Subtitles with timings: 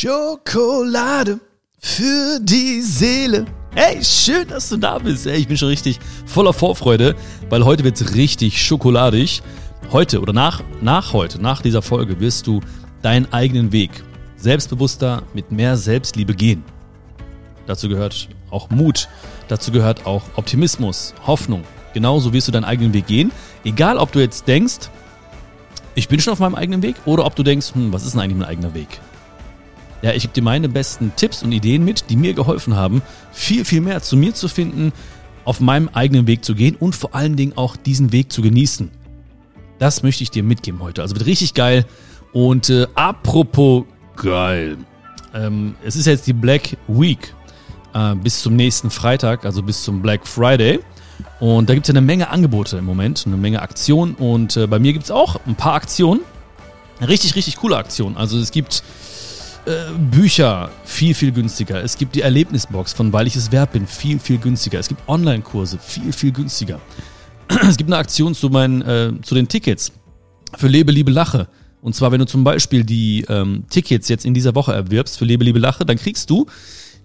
[0.00, 1.40] Schokolade
[1.80, 3.46] für die Seele.
[3.74, 5.26] Hey, schön, dass du da bist.
[5.26, 7.16] Hey, ich bin schon richtig voller Vorfreude,
[7.48, 9.42] weil heute wird es richtig schokoladig.
[9.90, 12.60] Heute oder nach, nach heute, nach dieser Folge, wirst du
[13.02, 13.90] deinen eigenen Weg
[14.36, 16.62] selbstbewusster mit mehr Selbstliebe gehen.
[17.66, 19.08] Dazu gehört auch Mut,
[19.48, 21.64] dazu gehört auch Optimismus, Hoffnung.
[21.92, 23.32] Genauso wirst du deinen eigenen Weg gehen.
[23.64, 24.90] Egal, ob du jetzt denkst,
[25.96, 28.20] ich bin schon auf meinem eigenen Weg oder ob du denkst, hm, was ist denn
[28.20, 29.00] eigentlich mein eigener Weg?
[30.02, 33.02] Ja, ich gebe dir meine besten Tipps und Ideen mit, die mir geholfen haben,
[33.32, 34.92] viel, viel mehr zu mir zu finden,
[35.44, 38.90] auf meinem eigenen Weg zu gehen und vor allen Dingen auch diesen Weg zu genießen.
[39.78, 41.02] Das möchte ich dir mitgeben heute.
[41.02, 41.84] Also wird richtig geil.
[42.32, 43.84] Und äh, apropos
[44.16, 44.76] geil.
[45.34, 47.34] Ähm, es ist jetzt die Black Week
[47.94, 50.80] äh, bis zum nächsten Freitag, also bis zum Black Friday.
[51.40, 54.14] Und da gibt es ja eine Menge Angebote im Moment, eine Menge Aktionen.
[54.14, 56.20] Und äh, bei mir gibt es auch ein paar Aktionen.
[57.00, 58.16] Richtig, richtig coole Aktionen.
[58.16, 58.82] Also es gibt
[60.10, 61.82] Bücher viel, viel günstiger.
[61.82, 64.78] Es gibt die Erlebnisbox von Weil ich es wert bin, viel, viel günstiger.
[64.78, 66.80] Es gibt Online-Kurse, viel, viel günstiger.
[67.62, 69.92] Es gibt eine Aktion zu, meinen, äh, zu den Tickets
[70.56, 71.48] für Lebe, Liebe, Lache.
[71.80, 75.24] Und zwar, wenn du zum Beispiel die ähm, Tickets jetzt in dieser Woche erwirbst für
[75.24, 76.46] Lebe, Liebe, Lache, dann kriegst du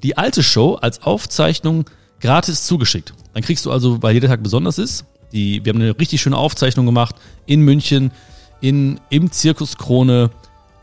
[0.01, 1.85] die alte Show als Aufzeichnung
[2.19, 3.13] gratis zugeschickt.
[3.33, 6.37] Dann kriegst du also, weil jeder Tag besonders ist, die, wir haben eine richtig schöne
[6.37, 8.11] Aufzeichnung gemacht in München,
[8.61, 10.29] in, im Zirkus Krone,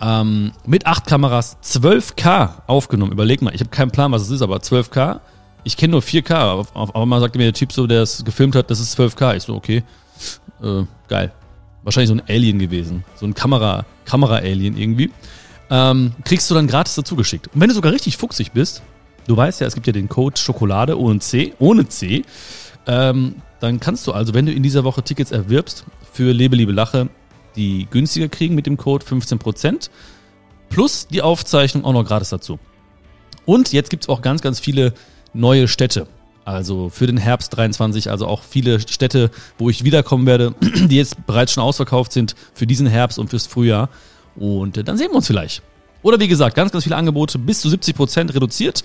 [0.01, 3.13] ähm, mit acht Kameras 12K aufgenommen.
[3.13, 5.21] Überleg mal, ich habe keinen Plan, was es ist, aber 12K.
[5.63, 8.55] Ich kenne nur 4K, aber, aber mal sagte mir der Typ so, der es gefilmt
[8.55, 9.37] hat, das ist 12K.
[9.37, 9.83] Ich so, okay,
[10.63, 11.33] äh, geil.
[11.83, 13.05] Wahrscheinlich so ein Alien gewesen.
[13.17, 15.11] So ein Kamera, Kamera-Alien irgendwie.
[15.71, 17.49] Ähm, kriegst du dann gratis dazu geschickt.
[17.55, 18.83] Und wenn du sogar richtig fuchsig bist,
[19.27, 22.25] du weißt ja, es gibt ja den Code Schokolade ohne C, ohne C,
[22.87, 26.73] ähm, dann kannst du also, wenn du in dieser Woche Tickets erwirbst für Lebe, Liebe,
[26.73, 27.09] Lache,
[27.57, 29.91] die günstiger kriegen mit dem Code 15%.
[30.69, 32.59] Plus die Aufzeichnung auch noch gratis dazu.
[33.45, 34.95] Und jetzt gibt es auch ganz, ganz viele
[35.33, 36.07] neue Städte.
[36.45, 41.27] Also für den Herbst 23, also auch viele Städte, wo ich wiederkommen werde, die jetzt
[41.27, 43.89] bereits schon ausverkauft sind für diesen Herbst und fürs Frühjahr.
[44.37, 45.63] Und äh, dann sehen wir uns vielleicht.
[46.03, 48.85] Oder wie gesagt, ganz, ganz viele Angebote, bis zu 70% reduziert.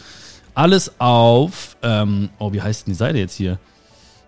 [0.53, 3.59] Alles auf, ähm, oh, wie heißt denn die Seite jetzt hier?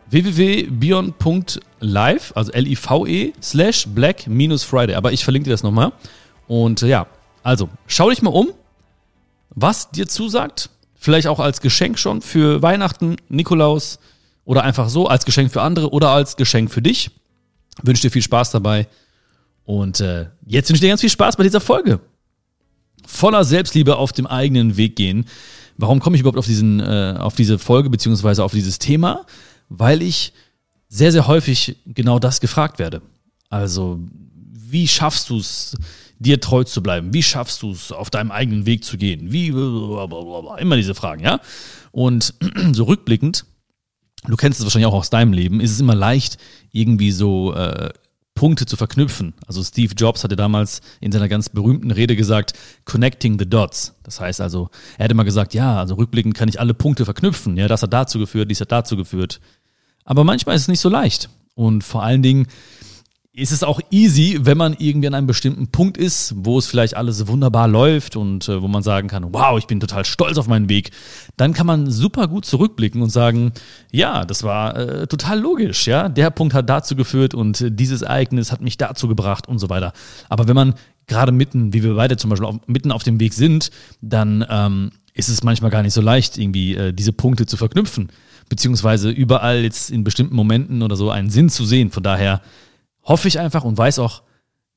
[0.10, 1.72] www.bion.live,
[2.36, 4.96] also L-I-V-E, slash black minus Friday.
[4.96, 5.92] Aber ich verlinke dir das nochmal.
[6.48, 7.08] Und äh, ja,
[7.44, 8.50] also schau dich mal um,
[9.50, 10.70] was dir zusagt.
[10.96, 14.00] Vielleicht auch als Geschenk schon für Weihnachten, Nikolaus
[14.46, 17.12] oder einfach so als Geschenk für andere oder als Geschenk für dich.
[17.84, 18.88] Wünsche dir viel Spaß dabei.
[19.66, 22.00] Und äh, jetzt wünsche ich dir ganz viel Spaß bei dieser Folge.
[23.06, 25.26] Voller Selbstliebe auf dem eigenen Weg gehen.
[25.78, 29.26] Warum komme ich überhaupt auf, diesen, äh, auf diese Folge beziehungsweise auf dieses Thema?
[29.70, 30.34] Weil ich
[30.90, 33.02] sehr, sehr häufig genau das gefragt werde.
[33.50, 34.00] Also,
[34.70, 35.76] wie schaffst du es,
[36.20, 37.14] dir treu zu bleiben?
[37.14, 39.32] Wie schaffst du es, auf deinem eigenen Weg zu gehen?
[39.32, 41.40] Wie, immer diese Fragen, ja?
[41.92, 42.34] Und
[42.74, 43.46] so rückblickend,
[44.28, 46.38] du kennst es wahrscheinlich auch aus deinem Leben, ist es immer leicht,
[46.72, 47.90] irgendwie so äh,
[48.38, 49.34] Punkte zu verknüpfen.
[49.48, 52.54] Also Steve Jobs hatte damals in seiner ganz berühmten Rede gesagt,
[52.86, 53.96] connecting the dots.
[54.04, 57.58] Das heißt also, er hat immer gesagt, ja, also rückblickend kann ich alle Punkte verknüpfen.
[57.58, 59.40] Ja, das hat dazu geführt, dies hat dazu geführt.
[60.08, 61.30] Aber manchmal ist es nicht so leicht.
[61.54, 62.48] Und vor allen Dingen
[63.34, 66.98] ist es auch easy, wenn man irgendwie an einem bestimmten Punkt ist, wo es vielleicht
[66.98, 70.48] alles wunderbar läuft und äh, wo man sagen kann, wow, ich bin total stolz auf
[70.48, 70.90] meinen Weg.
[71.36, 73.52] Dann kann man super gut zurückblicken und sagen,
[73.92, 76.10] ja, das war äh, total logisch, ja.
[76.10, 79.70] Der Punkt hat dazu geführt und äh, dieses Ereignis hat mich dazu gebracht und so
[79.70, 79.94] weiter.
[80.30, 80.74] Aber wenn man
[81.06, 83.70] gerade mitten, wie wir beide zum Beispiel auf, mitten auf dem Weg sind,
[84.02, 88.10] dann ähm, ist es manchmal gar nicht so leicht, irgendwie äh, diese Punkte zu verknüpfen
[88.50, 91.92] beziehungsweise überall jetzt in bestimmten Momenten oder so einen Sinn zu sehen.
[91.92, 92.42] Von daher
[93.04, 94.24] hoffe ich einfach und weiß auch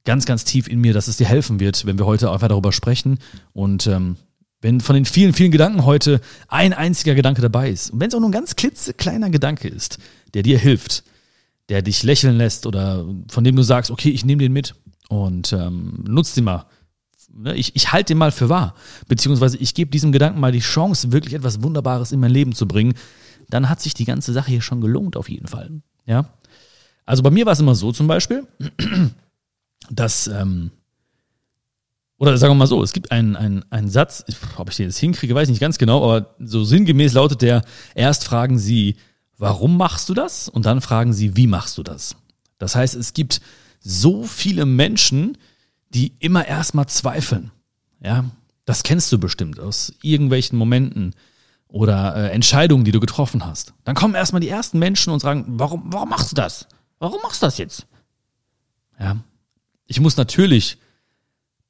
[0.04, 2.72] ganz, ganz tief in mir, dass es dir helfen wird, wenn wir heute einfach darüber
[2.72, 3.18] sprechen.
[3.52, 4.16] Und ähm,
[4.60, 8.14] wenn von den vielen, vielen Gedanken heute ein einziger Gedanke dabei ist, und wenn es
[8.14, 9.98] auch nur ein ganz klitzekleiner Gedanke ist,
[10.34, 11.04] der dir hilft,
[11.68, 14.74] der dich lächeln lässt oder von dem du sagst, okay, ich nehme den mit
[15.08, 16.66] und ähm, nutze den mal.
[17.32, 18.74] Ne, ich, ich halte den mal für wahr.
[19.06, 22.66] Beziehungsweise ich gebe diesem Gedanken mal die Chance, wirklich etwas Wunderbares in mein Leben zu
[22.66, 22.94] bringen,
[23.50, 25.70] dann hat sich die ganze Sache hier schon gelohnt, auf jeden Fall.
[26.06, 26.26] Ja.
[27.04, 28.46] Also bei mir war es immer so zum Beispiel,
[29.90, 30.70] dass, ähm,
[32.18, 34.24] oder sagen wir mal so, es gibt einen, einen, einen Satz,
[34.56, 37.64] ob ich den jetzt hinkriege, weiß ich nicht ganz genau, aber so sinngemäß lautet der,
[37.94, 38.96] erst fragen sie,
[39.38, 40.48] warum machst du das?
[40.48, 42.16] Und dann fragen sie, wie machst du das?
[42.58, 43.40] Das heißt, es gibt
[43.80, 45.38] so viele Menschen,
[45.88, 47.50] die immer erstmal zweifeln.
[48.02, 48.24] Ja,
[48.64, 51.14] das kennst du bestimmt aus irgendwelchen Momenten,
[51.72, 53.74] oder äh, Entscheidungen, die du getroffen hast.
[53.84, 56.66] Dann kommen erstmal die ersten Menschen und sagen, warum, warum machst du das?
[56.98, 57.86] Warum machst du das jetzt?
[58.98, 59.16] Ja.
[59.86, 60.78] Ich muss natürlich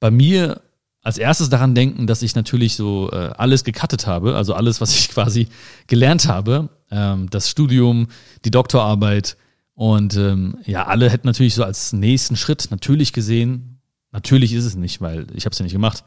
[0.00, 0.62] bei mir
[1.02, 4.94] als erstes daran denken, dass ich natürlich so äh, alles gecuttet habe, also alles, was
[4.94, 5.48] ich quasi
[5.86, 8.08] gelernt habe, ähm, das Studium,
[8.44, 9.36] die Doktorarbeit
[9.74, 13.80] und ähm, ja, alle hätten natürlich so als nächsten Schritt natürlich gesehen,
[14.12, 16.04] natürlich ist es nicht, weil ich habe es ja nicht gemacht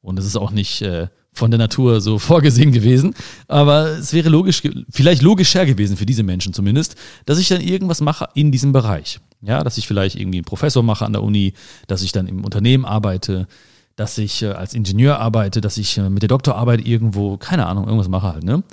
[0.00, 3.14] und es ist auch nicht äh, von der Natur so vorgesehen gewesen,
[3.46, 6.96] aber es wäre logisch, vielleicht logischer gewesen für diese Menschen zumindest,
[7.26, 9.20] dass ich dann irgendwas mache in diesem Bereich.
[9.40, 11.54] Ja, dass ich vielleicht irgendwie einen Professor mache an der Uni,
[11.86, 13.46] dass ich dann im Unternehmen arbeite,
[13.94, 17.84] dass ich äh, als Ingenieur arbeite, dass ich äh, mit der Doktorarbeit irgendwo, keine Ahnung,
[17.84, 18.64] irgendwas mache halt, ne?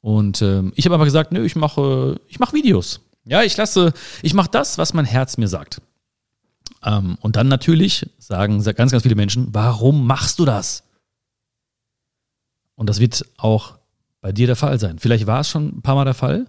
[0.00, 3.00] Und ähm, ich habe aber gesagt, nö, ich mache, ich mache Videos.
[3.26, 3.92] Ja, ich lasse,
[4.22, 5.82] ich mache das, was mein Herz mir sagt.
[6.86, 10.84] Ähm, und dann natürlich sagen ganz, ganz viele Menschen, warum machst du das?
[12.74, 13.76] Und das wird auch
[14.22, 14.98] bei dir der Fall sein.
[14.98, 16.46] Vielleicht war es schon ein paar Mal der Fall.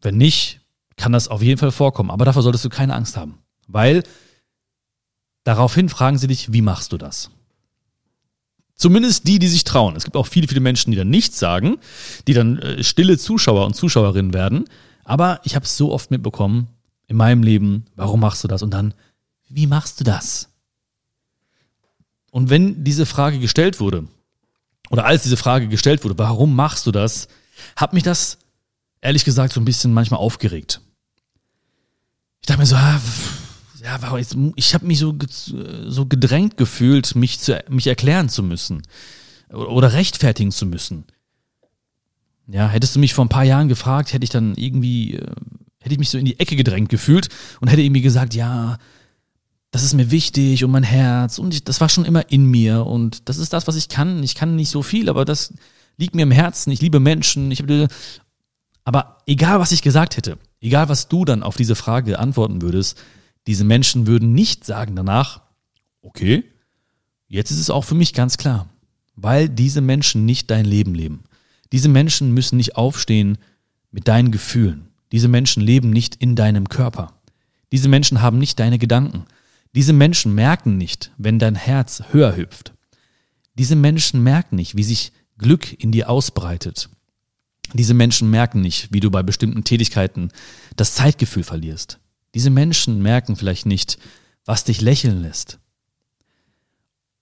[0.00, 0.60] Wenn nicht,
[0.96, 2.10] kann das auf jeden Fall vorkommen.
[2.10, 3.38] Aber davor solltest du keine Angst haben.
[3.68, 4.02] Weil
[5.44, 7.30] Daraufhin fragen sie dich, wie machst du das?
[8.74, 9.96] Zumindest die, die sich trauen.
[9.96, 11.78] Es gibt auch viele, viele Menschen, die dann nichts sagen,
[12.26, 14.64] die dann äh, stille Zuschauer und Zuschauerinnen werden.
[15.04, 16.68] Aber ich habe es so oft mitbekommen
[17.10, 18.62] in meinem Leben, warum machst du das?
[18.62, 18.94] Und dann,
[19.48, 20.48] wie machst du das?
[22.30, 24.06] Und wenn diese Frage gestellt wurde,
[24.90, 27.26] oder als diese Frage gestellt wurde, warum machst du das,
[27.74, 28.38] hat mich das
[29.00, 30.82] ehrlich gesagt so ein bisschen manchmal aufgeregt.
[32.42, 33.00] Ich dachte mir so, ah,
[33.82, 35.12] ja, jetzt, ich habe mich so,
[35.88, 38.82] so gedrängt gefühlt, mich, zu, mich erklären zu müssen
[39.48, 41.06] oder rechtfertigen zu müssen.
[42.46, 45.26] Ja, hättest du mich vor ein paar Jahren gefragt, hätte ich dann irgendwie, äh,
[45.80, 47.28] hätte ich mich so in die Ecke gedrängt gefühlt
[47.60, 48.78] und hätte irgendwie gesagt, ja,
[49.70, 52.86] das ist mir wichtig und mein Herz und ich, das war schon immer in mir
[52.86, 54.22] und das ist das, was ich kann.
[54.22, 55.54] Ich kann nicht so viel, aber das
[55.96, 56.70] liegt mir im Herzen.
[56.70, 57.50] Ich liebe Menschen.
[57.50, 57.88] Ich habe,
[58.84, 63.00] aber egal, was ich gesagt hätte, egal, was du dann auf diese Frage antworten würdest,
[63.46, 65.42] diese Menschen würden nicht sagen danach,
[66.02, 66.44] okay,
[67.28, 68.68] jetzt ist es auch für mich ganz klar,
[69.14, 71.24] weil diese Menschen nicht dein Leben leben.
[71.72, 73.38] Diese Menschen müssen nicht aufstehen
[73.92, 74.89] mit deinen Gefühlen.
[75.12, 77.14] Diese Menschen leben nicht in deinem Körper.
[77.72, 79.24] Diese Menschen haben nicht deine Gedanken.
[79.74, 82.72] Diese Menschen merken nicht, wenn dein Herz höher hüpft.
[83.54, 86.90] Diese Menschen merken nicht, wie sich Glück in dir ausbreitet.
[87.72, 90.30] Diese Menschen merken nicht, wie du bei bestimmten Tätigkeiten
[90.76, 91.98] das Zeitgefühl verlierst.
[92.34, 93.98] Diese Menschen merken vielleicht nicht,
[94.44, 95.58] was dich lächeln lässt.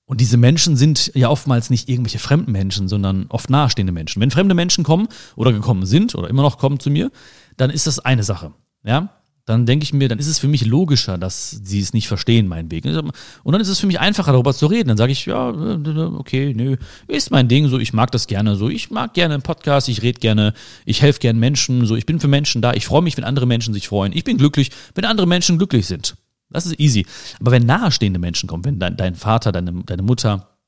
[0.07, 4.23] Und diese Menschen sind ja oftmals nicht irgendwelche fremden Menschen, sondern oft nahestehende Menschen.
[4.23, 7.11] Wenn fremde Menschen kommen oder gekommen sind oder immer noch kommen zu mir,
[7.59, 8.53] dann ist das eine Sache.
[8.85, 9.19] Ja,
[9.49, 12.49] dann denke ich mir, dann ist es für mich logischer, dass sie es nicht verstehen,
[12.49, 12.85] meinen Weg.
[12.85, 14.89] Und dann ist es für mich einfacher, darüber zu reden.
[14.89, 16.77] Dann sage ich, ja, okay, nö,
[17.07, 20.03] ist mein Ding, so, ich mag das gerne, so, ich mag gerne einen Podcast, ich
[20.03, 20.53] rede gerne,
[20.85, 23.47] ich helfe gerne Menschen, so, ich bin für Menschen da, ich freue mich, wenn andere
[23.47, 24.13] Menschen sich freuen.
[24.13, 26.17] Ich bin glücklich, wenn andere Menschen glücklich sind.
[26.51, 27.07] Das ist easy.
[27.41, 30.59] Aber wenn nahestehende Menschen kommen, wenn dein, dein Vater, deine, deine Mutter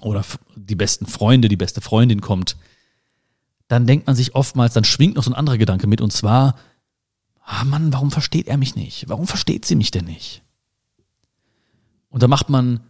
[0.00, 0.24] oder
[0.56, 2.56] die besten Freunde, die beste Freundin kommt,
[3.72, 6.58] dann denkt man sich oftmals, dann schwingt noch so ein anderer Gedanke mit, und zwar,
[7.42, 9.08] ah Mann, warum versteht er mich nicht?
[9.08, 10.42] Warum versteht sie mich denn nicht?
[12.10, 12.80] Und da macht man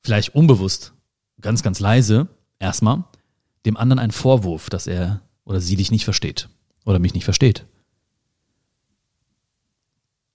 [0.00, 0.92] vielleicht unbewusst,
[1.40, 2.28] ganz, ganz leise,
[2.60, 3.02] erstmal,
[3.66, 6.48] dem anderen einen Vorwurf, dass er oder sie dich nicht versteht
[6.84, 7.66] oder mich nicht versteht.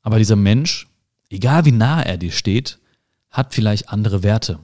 [0.01, 0.89] Aber dieser Mensch,
[1.29, 2.79] egal wie nah er dir steht,
[3.29, 4.59] hat vielleicht andere Werte,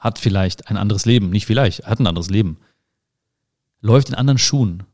[0.00, 2.58] hat vielleicht ein anderes Leben, nicht vielleicht, hat ein anderes Leben,
[3.80, 4.84] läuft in anderen Schuhen,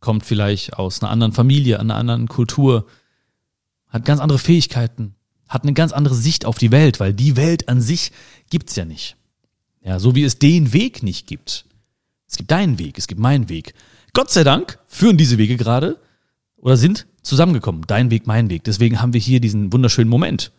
[0.00, 2.86] kommt vielleicht aus einer anderen Familie, einer anderen Kultur,
[3.88, 5.14] hat ganz andere Fähigkeiten,
[5.48, 8.12] hat eine ganz andere Sicht auf die Welt, weil die Welt an sich
[8.50, 9.16] gibt's ja nicht.
[9.82, 11.64] Ja, so wie es den Weg nicht gibt.
[12.28, 13.74] Es gibt deinen Weg, es gibt meinen Weg.
[14.12, 15.98] Gott sei Dank führen diese Wege gerade
[16.56, 17.84] oder sind zusammengekommen.
[17.86, 18.64] Dein Weg, mein Weg.
[18.64, 20.52] Deswegen haben wir hier diesen wunderschönen Moment.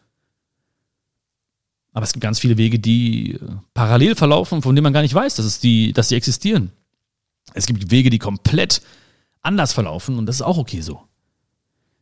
[1.94, 3.40] Aber es gibt ganz viele Wege, die äh,
[3.74, 6.72] parallel verlaufen, von denen man gar nicht weiß, dass, es die, dass sie existieren.
[7.54, 8.82] Es gibt Wege, die komplett
[9.42, 11.02] anders verlaufen und das ist auch okay so.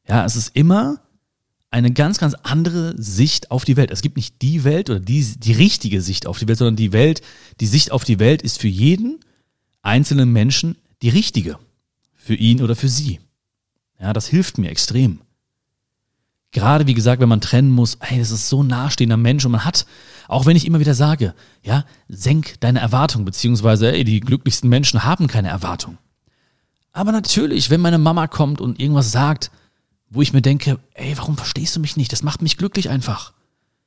[0.07, 1.01] Ja, es ist immer
[1.69, 3.91] eine ganz, ganz andere Sicht auf die Welt.
[3.91, 6.93] Es gibt nicht die Welt oder die, die richtige Sicht auf die Welt, sondern die
[6.93, 7.21] Welt,
[7.59, 9.19] die Sicht auf die Welt ist für jeden
[9.81, 11.59] einzelnen Menschen die richtige.
[12.15, 13.19] Für ihn oder für sie.
[13.99, 15.21] Ja, das hilft mir extrem.
[16.51, 19.51] Gerade wie gesagt, wenn man trennen muss, ey, das ist so ein nahestehender Mensch und
[19.51, 19.85] man hat,
[20.27, 25.03] auch wenn ich immer wieder sage, ja, senk deine Erwartung, beziehungsweise, ey, die glücklichsten Menschen
[25.03, 25.97] haben keine Erwartung.
[26.91, 29.51] Aber natürlich, wenn meine Mama kommt und irgendwas sagt,
[30.09, 32.11] wo ich mir denke, ey, warum verstehst du mich nicht?
[32.11, 33.33] Das macht mich glücklich einfach.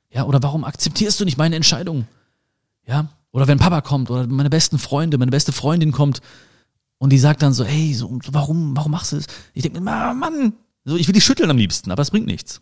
[0.09, 2.07] Ja, oder warum akzeptierst du nicht meine Entscheidung?
[2.85, 6.21] Ja, oder wenn Papa kommt oder meine besten Freunde, meine beste Freundin kommt
[6.97, 9.27] und die sagt dann so, hey, so, warum, warum machst du das?
[9.53, 12.61] Ich denke mir, Mann, so, ich will die schütteln am liebsten, aber es bringt nichts.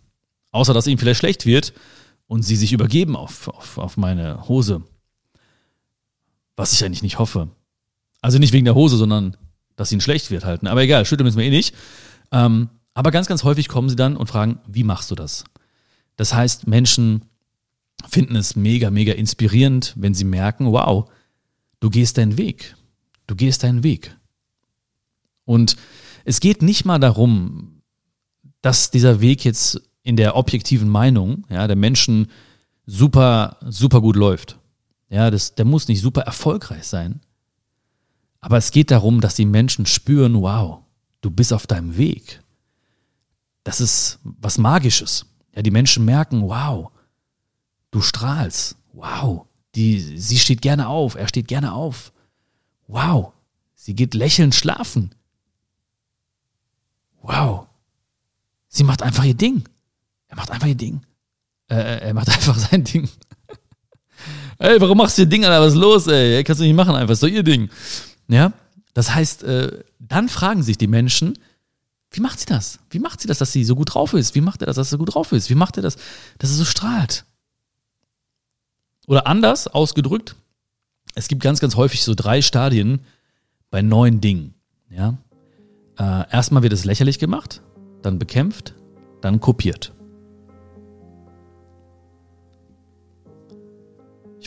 [0.51, 1.74] Außer, dass ihm vielleicht schlecht wird
[2.29, 4.83] und sie sich übergeben auf, auf, auf meine Hose.
[6.55, 7.50] Was ich eigentlich nicht hoffe.
[8.21, 9.36] Also nicht wegen der Hose, sondern
[9.75, 10.62] dass ihnen schlecht wird halt.
[10.62, 10.69] Ne?
[10.69, 11.74] Aber egal, schütteln müssen wir eh nicht.
[12.31, 15.43] Ähm, aber ganz, ganz häufig kommen sie dann und fragen, wie machst du das?
[16.17, 17.25] Das heißt, Menschen
[18.07, 21.09] finden es mega, mega inspirierend, wenn sie merken, wow,
[21.79, 22.75] du gehst deinen Weg.
[23.25, 24.15] Du gehst deinen Weg.
[25.45, 25.77] Und
[26.25, 27.81] es geht nicht mal darum,
[28.62, 32.27] dass dieser Weg jetzt in der objektiven Meinung ja, der Menschen
[32.86, 34.60] super, super gut läuft.
[35.10, 37.22] Ja, das, der muss nicht super erfolgreich sein.
[38.41, 40.79] Aber es geht darum, dass die Menschen spüren, wow,
[41.22, 42.41] du bist auf deinem Weg.
[43.63, 45.25] Das ist was Magisches.
[45.56, 46.91] Ja, die Menschen merken, wow,
[47.91, 48.77] du strahlst.
[48.94, 52.12] Wow, die, sie steht gerne auf, er steht gerne auf.
[52.88, 53.34] Wow,
[53.75, 55.13] sie geht lächelnd schlafen.
[57.22, 57.68] Wow,
[58.68, 59.63] sie macht einfach ihr Ding.
[60.29, 61.01] Er macht einfach ihr Ding.
[61.69, 63.09] Äh, äh er macht einfach sein Ding.
[64.59, 65.62] ey, warum machst du ihr Ding, Alter?
[65.62, 66.43] Was ist los, ey?
[66.43, 67.69] Kannst du nicht machen einfach, ist doch ihr Ding.
[68.27, 68.53] Ja,
[68.93, 71.38] das heißt, äh, dann fragen sich die Menschen,
[72.12, 72.79] wie macht sie das?
[72.89, 74.33] Wie macht sie das, dass sie so gut drauf ist?
[74.33, 75.50] Wie macht er das, dass er so gut drauf ist?
[75.50, 75.98] Wie macht er das,
[76.38, 77.25] dass er so strahlt?
[79.07, 80.36] Oder anders ausgedrückt,
[81.15, 83.01] es gibt ganz, ganz häufig so drei Stadien
[83.69, 84.53] bei neuen Dingen.
[84.89, 85.17] Ja?
[85.98, 87.62] Äh, erstmal wird es lächerlich gemacht,
[88.01, 88.75] dann bekämpft,
[89.21, 89.93] dann kopiert.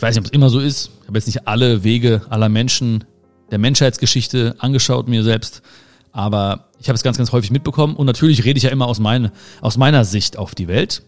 [0.03, 0.91] Ich weiß nicht, ob es immer so ist.
[1.03, 3.05] Ich habe jetzt nicht alle Wege aller Menschen
[3.53, 5.63] der Menschheitsgeschichte angeschaut, mir selbst.
[6.11, 7.95] Aber ich habe es ganz, ganz häufig mitbekommen.
[7.95, 9.31] Und natürlich rede ich ja immer aus, mein,
[9.61, 11.05] aus meiner Sicht auf die Welt,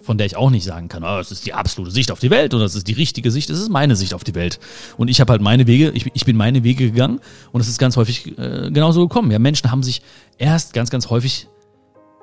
[0.00, 2.30] von der ich auch nicht sagen kann, oh, es ist die absolute Sicht auf die
[2.30, 3.50] Welt oder es ist die richtige Sicht.
[3.50, 4.60] Es ist meine Sicht auf die Welt.
[4.96, 7.18] Und ich habe halt meine Wege, ich, ich bin meine Wege gegangen
[7.50, 9.32] und es ist ganz häufig äh, genauso gekommen.
[9.32, 10.02] Ja, Menschen haben sich
[10.38, 11.48] erst ganz, ganz häufig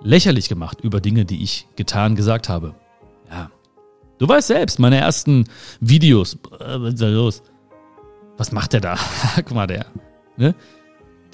[0.01, 2.75] lächerlich gemacht über Dinge, die ich getan, gesagt habe.
[4.24, 5.44] Du weißt selbst, meine ersten
[5.82, 7.44] Videos, äh, was ist da los?
[8.38, 8.98] was macht der da?
[9.36, 9.86] Guck mal, der.
[10.38, 10.56] Ne?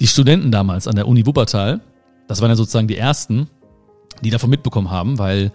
[0.00, 1.82] Die Studenten damals an der Uni Wuppertal,
[2.26, 3.48] das waren ja sozusagen die ersten,
[4.22, 5.52] die davon mitbekommen haben, weil,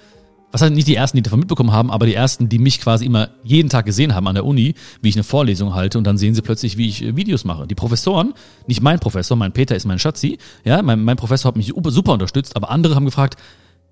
[0.53, 3.05] was heißt nicht die ersten, die davon mitbekommen haben, aber die ersten, die mich quasi
[3.05, 6.17] immer jeden Tag gesehen haben an der Uni, wie ich eine Vorlesung halte und dann
[6.17, 7.67] sehen sie plötzlich, wie ich äh, Videos mache.
[7.67, 8.33] Die Professoren,
[8.65, 12.13] nicht mein Professor, mein Peter ist mein Schatzi, ja, mein, mein Professor hat mich super
[12.13, 13.37] unterstützt, aber andere haben gefragt,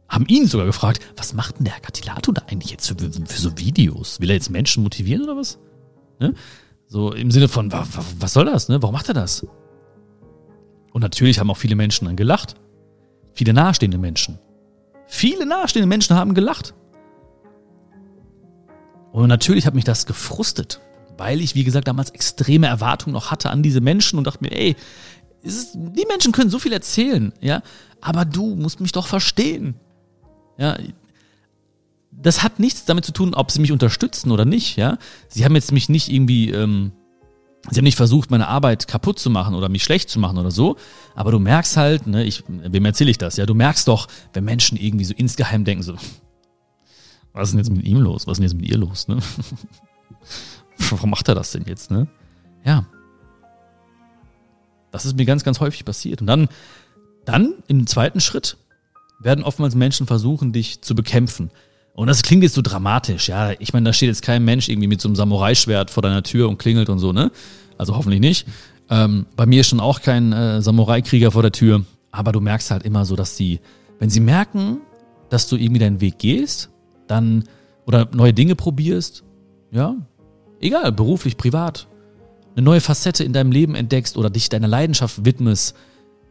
[0.08, 3.58] haben ihn sogar gefragt, was macht denn der Katilato da eigentlich jetzt für, für so
[3.58, 4.20] Videos?
[4.20, 5.60] Will er jetzt Menschen motivieren oder was?
[6.20, 6.34] Ne?
[6.88, 8.82] So im Sinne von, was soll das, ne?
[8.82, 9.46] Warum macht er das?
[10.92, 12.56] Und natürlich haben auch viele Menschen dann gelacht.
[13.34, 14.38] Viele nahestehende Menschen.
[15.08, 16.76] Viele nahestehende Menschen haben gelacht.
[19.12, 20.82] Und natürlich hat mich das gefrustet,
[21.18, 24.52] weil ich, wie gesagt, damals extreme Erwartungen noch hatte an diese Menschen und dachte mir,
[24.52, 24.76] ey,
[25.42, 27.62] ist, die Menschen können so viel erzählen, ja,
[28.02, 29.76] aber du musst mich doch verstehen.
[30.58, 30.78] Ja,
[32.12, 34.98] das hat nichts damit zu tun, ob sie mich unterstützen oder nicht, ja.
[35.28, 36.92] Sie haben jetzt mich nicht irgendwie, ähm,
[37.70, 40.52] sie haben nicht versucht, meine Arbeit kaputt zu machen oder mich schlecht zu machen oder
[40.52, 40.78] so.
[41.16, 43.38] Aber du merkst halt, ne, ich, wem erzähle ich das?
[43.38, 45.96] Ja, du merkst doch, wenn Menschen irgendwie so insgeheim denken, so,
[47.34, 48.28] was ist denn jetzt mit ihm los?
[48.28, 49.18] Was ist denn jetzt mit ihr los, ne?
[50.90, 52.08] Warum macht er das denn jetzt, ne?
[52.64, 52.86] Ja.
[54.92, 56.22] Das ist mir ganz, ganz häufig passiert.
[56.22, 56.48] Und dann,
[57.26, 58.58] dann im zweiten Schritt
[59.24, 61.52] werden oftmals Menschen versuchen, dich zu bekämpfen.
[61.94, 63.52] Und das klingt jetzt so dramatisch, ja.
[63.60, 66.50] Ich meine, da steht jetzt kein Mensch irgendwie mit so einem Samurai-Schwert vor deiner Tür
[66.50, 67.32] und klingelt und so, ne?
[67.78, 68.48] Also hoffentlich nicht.
[68.90, 71.86] Ähm, bei mir ist schon auch kein äh, Samurai-Krieger vor der Tür.
[72.12, 73.60] Aber du merkst halt immer so, dass die,
[74.00, 74.82] wenn sie merken,
[75.30, 76.70] dass du irgendwie deinen Weg gehst,
[77.08, 77.44] dann
[77.86, 79.24] oder neue Dinge probierst,
[79.72, 79.96] ja,
[80.60, 81.88] egal, beruflich, privat,
[82.56, 85.76] eine neue Facette in deinem Leben entdeckst oder dich deiner Leidenschaft widmest,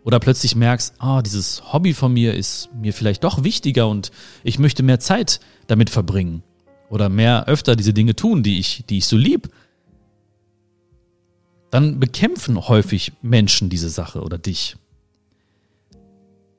[0.04, 4.11] oder plötzlich merkst, ah, dieses Hobby von mir ist mir vielleicht doch wichtiger und
[4.42, 6.42] ich möchte mehr Zeit damit verbringen
[6.90, 9.50] oder mehr öfter diese Dinge tun, die ich, die ich so lieb,
[11.71, 14.76] dann bekämpfen häufig Menschen diese Sache oder dich.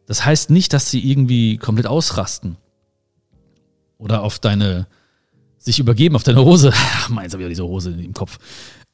[0.08, 2.58] Das heißt nicht, dass sie irgendwie komplett ausrasten
[3.98, 4.88] oder auf deine,
[5.58, 6.74] sich übergeben auf deine Hose.
[7.10, 8.40] Meins habe ich diese Hose im Kopf.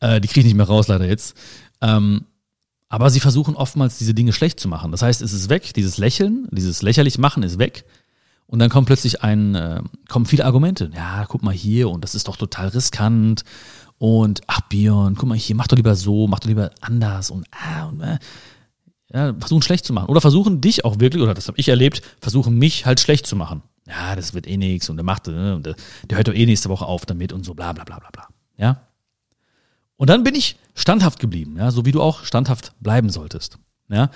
[0.01, 1.35] Äh, die kriege ich nicht mehr raus, leider jetzt.
[1.81, 2.25] Ähm,
[2.89, 4.91] aber sie versuchen oftmals diese Dinge schlecht zu machen.
[4.91, 7.85] Das heißt, es ist weg, dieses Lächeln, dieses lächerlich machen ist weg.
[8.47, 10.89] Und dann kommt plötzlich ein, äh, kommen viele Argumente.
[10.95, 13.43] Ja, guck mal hier und das ist doch total riskant.
[13.99, 17.45] Und ach Björn, guck mal hier, mach doch lieber so, mach doch lieber anders und
[17.51, 18.17] ah und äh.
[19.11, 20.09] Ja, versuchen schlecht zu machen.
[20.09, 23.35] Oder versuchen dich auch wirklich, oder das habe ich erlebt, versuchen mich halt schlecht zu
[23.35, 23.63] machen.
[23.87, 25.75] Ja, das wird eh nichts und der macht, ne, und der,
[26.07, 28.27] der hört doch eh nächste Woche auf damit und so bla bla bla bla bla.
[28.57, 28.81] Ja.
[29.99, 33.59] Und dann bin ich standhaft geblieben, ja, so wie du auch standhaft bleiben solltest.
[33.89, 34.09] Ja.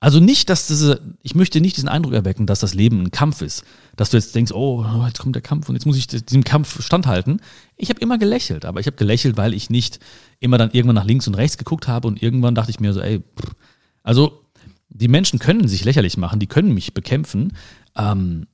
[0.00, 3.42] Also nicht, dass diese, ich möchte nicht diesen Eindruck erwecken, dass das Leben ein Kampf
[3.42, 3.62] ist.
[3.94, 6.82] Dass du jetzt denkst, oh, jetzt kommt der Kampf und jetzt muss ich diesem Kampf
[6.82, 7.42] standhalten.
[7.76, 10.00] Ich habe immer gelächelt, aber ich habe gelächelt, weil ich nicht
[10.40, 13.00] immer dann irgendwann nach links und rechts geguckt habe und irgendwann dachte ich mir so,
[13.00, 13.52] ey, pff.
[14.02, 14.40] also
[14.88, 17.52] die Menschen können sich lächerlich machen, die können mich bekämpfen,
[17.96, 18.46] ähm,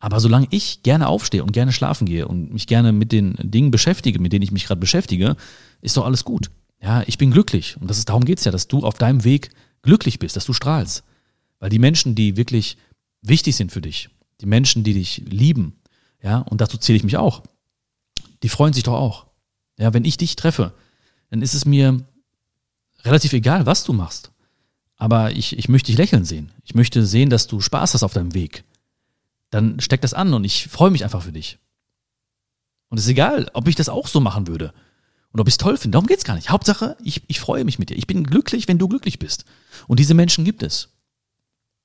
[0.00, 3.70] aber solange ich gerne aufstehe und gerne schlafen gehe und mich gerne mit den Dingen
[3.70, 5.36] beschäftige, mit denen ich mich gerade beschäftige,
[5.82, 6.50] ist doch alles gut.
[6.82, 7.76] Ja, ich bin glücklich.
[7.78, 9.50] Und das ist, darum geht's ja, dass du auf deinem Weg
[9.82, 11.04] glücklich bist, dass du strahlst.
[11.58, 12.78] Weil die Menschen, die wirklich
[13.20, 14.08] wichtig sind für dich,
[14.40, 15.76] die Menschen, die dich lieben,
[16.22, 17.42] ja, und dazu zähle ich mich auch,
[18.42, 19.26] die freuen sich doch auch.
[19.78, 20.72] Ja, wenn ich dich treffe,
[21.28, 22.02] dann ist es mir
[23.04, 24.32] relativ egal, was du machst.
[24.96, 26.52] Aber ich, ich möchte dich lächeln sehen.
[26.64, 28.64] Ich möchte sehen, dass du Spaß hast auf deinem Weg
[29.50, 31.58] dann steckt das an und ich freue mich einfach für dich.
[32.88, 34.72] Und es ist egal, ob ich das auch so machen würde
[35.32, 35.96] und ob ich es toll finde.
[35.96, 36.50] Darum geht's gar nicht.
[36.50, 37.96] Hauptsache, ich, ich freue mich mit dir.
[37.96, 39.44] Ich bin glücklich, wenn du glücklich bist.
[39.86, 40.88] Und diese Menschen gibt es.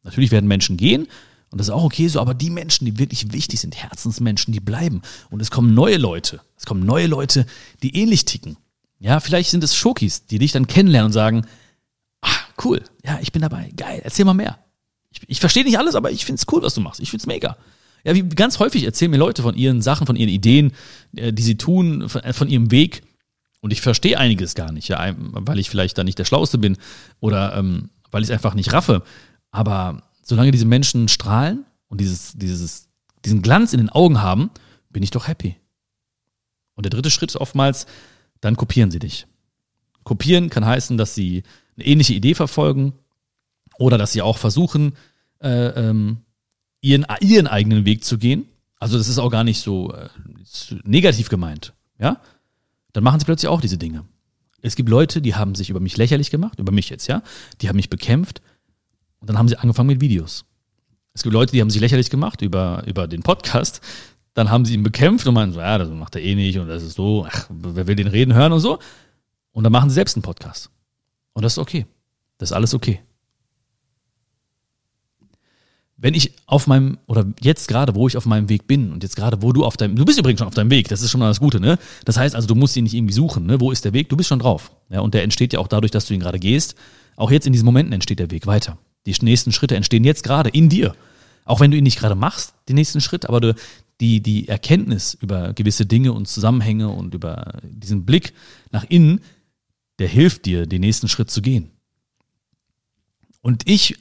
[0.04, 1.08] Natürlich werden Menschen gehen
[1.56, 4.60] und das ist auch okay so, aber die Menschen, die wirklich wichtig sind, Herzensmenschen, die
[4.60, 5.02] bleiben.
[5.30, 6.42] Und es kommen neue Leute.
[6.58, 7.46] Es kommen neue Leute,
[7.82, 8.58] die ähnlich ticken.
[9.00, 11.46] Ja, vielleicht sind es Schokis, die dich dann kennenlernen und sagen,
[12.22, 14.60] ah, cool, ja, ich bin dabei, geil, erzähl mal mehr.
[15.16, 17.00] Ich, ich verstehe nicht alles, aber ich finde es cool, was du machst.
[17.00, 17.58] Ich finde es mega.
[18.04, 20.74] Ja, wie ganz häufig erzählen mir Leute von ihren Sachen, von ihren Ideen,
[21.16, 23.02] äh, die sie tun, von, äh, von ihrem Weg.
[23.62, 26.78] Und ich verstehe einiges gar nicht, ja, weil ich vielleicht da nicht der Schlauste bin
[27.20, 29.02] oder ähm, weil ich es einfach nicht raffe.
[29.50, 32.90] Aber solange diese Menschen strahlen und dieses, dieses,
[33.26, 34.52] diesen Glanz in den Augen haben,
[34.92, 35.56] bin ich doch happy.
[36.76, 37.88] Und der dritte Schritt ist oftmals,
[38.40, 39.26] dann kopieren sie dich.
[40.04, 41.42] Kopieren kann heißen, dass sie
[41.76, 42.94] eine ähnliche Idee verfolgen,
[43.78, 44.94] oder dass sie auch versuchen,
[45.42, 46.18] äh, ähm,
[46.82, 48.46] ihren, ihren eigenen Weg zu gehen.
[48.80, 50.10] Also das ist auch gar nicht so äh,
[50.84, 52.22] negativ gemeint, ja?
[52.94, 54.06] Dann machen sie plötzlich auch diese Dinge.
[54.62, 57.22] Es gibt Leute, die haben sich über mich lächerlich gemacht, über mich jetzt, ja?
[57.62, 58.42] Die haben mich bekämpft
[59.20, 60.46] und dann haben sie angefangen mit Videos.
[61.14, 63.82] Es gibt Leute, die haben sich lächerlich gemacht über, über den Podcast,
[64.34, 66.68] dann haben sie ihn bekämpft und meinen so, ja, das macht er eh nicht und
[66.68, 68.80] das ist so, ach, wer will den reden hören und so.
[69.52, 70.70] Und dann machen sie selbst einen Podcast.
[71.32, 71.86] Und das ist okay.
[72.38, 73.02] Das ist alles okay
[76.06, 79.16] wenn ich auf meinem, oder jetzt gerade, wo ich auf meinem Weg bin und jetzt
[79.16, 81.20] gerade, wo du auf deinem, du bist übrigens schon auf deinem Weg, das ist schon
[81.20, 81.80] mal das Gute, ne?
[82.06, 83.60] Das heißt also, du musst ihn nicht irgendwie suchen, ne?
[83.60, 84.10] Wo ist der Weg?
[84.10, 84.72] Du bist schon drauf.
[84.92, 86.76] Ja, und der entsteht ja auch dadurch, dass du ihn gerade gehst.
[87.16, 88.78] Auch jetzt in diesen Momenten entsteht der Weg weiter.
[89.08, 90.96] Die nächsten Schritte entstehen jetzt gerade in dir.
[91.44, 93.56] Auch wenn du ihn nicht gerade machst, die nächsten Schritte, aber du,
[94.00, 98.34] die, die Erkenntnis über gewisse Dinge und Zusammenhänge und über diesen Blick
[98.70, 99.22] nach innen,
[99.98, 101.72] der hilft dir, den nächsten Schritt zu gehen.
[103.42, 103.96] Und ich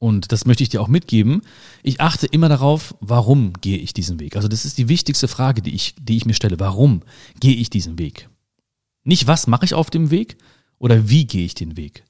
[0.00, 1.42] und das möchte ich dir auch mitgeben,
[1.82, 4.34] ich achte immer darauf, warum gehe ich diesen Weg.
[4.34, 6.58] Also das ist die wichtigste Frage, die ich, die ich mir stelle.
[6.58, 7.02] Warum
[7.38, 8.30] gehe ich diesen Weg?
[9.04, 10.38] Nicht, was mache ich auf dem Weg
[10.78, 12.04] oder wie gehe ich den Weg?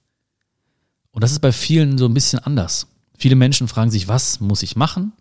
[1.11, 2.87] Und das ist bei vielen so ein bisschen anders.
[3.18, 5.12] Viele Menschen fragen sich, was muss ich machen,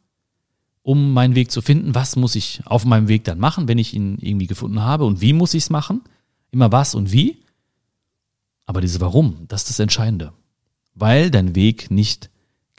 [0.83, 1.95] um meinen Weg zu finden?
[1.95, 5.05] Was muss ich auf meinem Weg dann machen, wenn ich ihn irgendwie gefunden habe?
[5.05, 6.01] Und wie muss ich es machen?
[6.51, 7.41] Immer was und wie?
[8.67, 10.33] Aber dieses Warum, das ist das Entscheidende.
[10.93, 12.29] Weil dein Weg nicht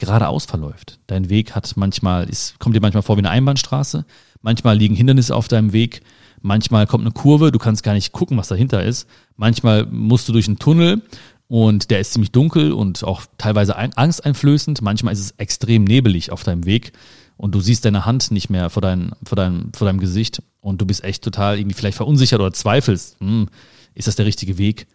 [0.01, 0.99] geradeaus verläuft.
[1.07, 4.05] Dein Weg hat manchmal, es kommt dir manchmal vor wie eine Einbahnstraße,
[4.43, 6.01] manchmal liegen Hindernisse auf deinem Weg,
[6.43, 9.09] manchmal kommt eine Kurve, du kannst gar nicht gucken, was dahinter ist.
[9.37, 11.03] Manchmal musst du durch einen Tunnel
[11.47, 14.83] und der ist ziemlich dunkel und auch teilweise angsteinflößend.
[14.83, 16.93] Manchmal ist es extrem nebelig auf deinem Weg
[17.37, 20.81] und du siehst deine Hand nicht mehr vor, dein, vor, deinem, vor deinem Gesicht und
[20.81, 23.49] du bist echt total irgendwie vielleicht verunsichert oder zweifelst, hm,
[23.95, 24.87] ist das der richtige Weg?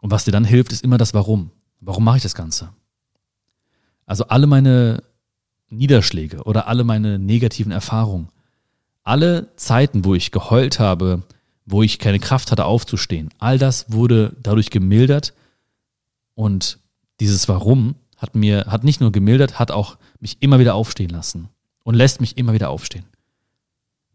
[0.00, 1.50] Und was dir dann hilft, ist immer das Warum.
[1.80, 2.70] Warum mache ich das Ganze?
[4.12, 5.02] Also alle meine
[5.70, 8.28] Niederschläge oder alle meine negativen Erfahrungen,
[9.04, 11.22] alle Zeiten, wo ich geheult habe,
[11.64, 15.32] wo ich keine Kraft hatte aufzustehen, all das wurde dadurch gemildert
[16.34, 16.78] und
[17.20, 21.48] dieses Warum hat mir, hat nicht nur gemildert, hat auch mich immer wieder aufstehen lassen
[21.82, 23.06] und lässt mich immer wieder aufstehen.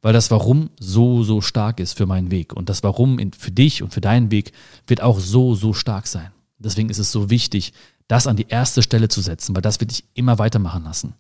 [0.03, 3.81] Weil das Warum so, so stark ist für meinen Weg und das Warum für dich
[3.81, 4.51] und für deinen Weg
[4.85, 6.29] wird auch so, so stark sein.
[6.59, 7.73] Deswegen ist es so wichtig,
[8.07, 11.13] das an die erste Stelle zu setzen, weil das wird dich immer weitermachen lassen.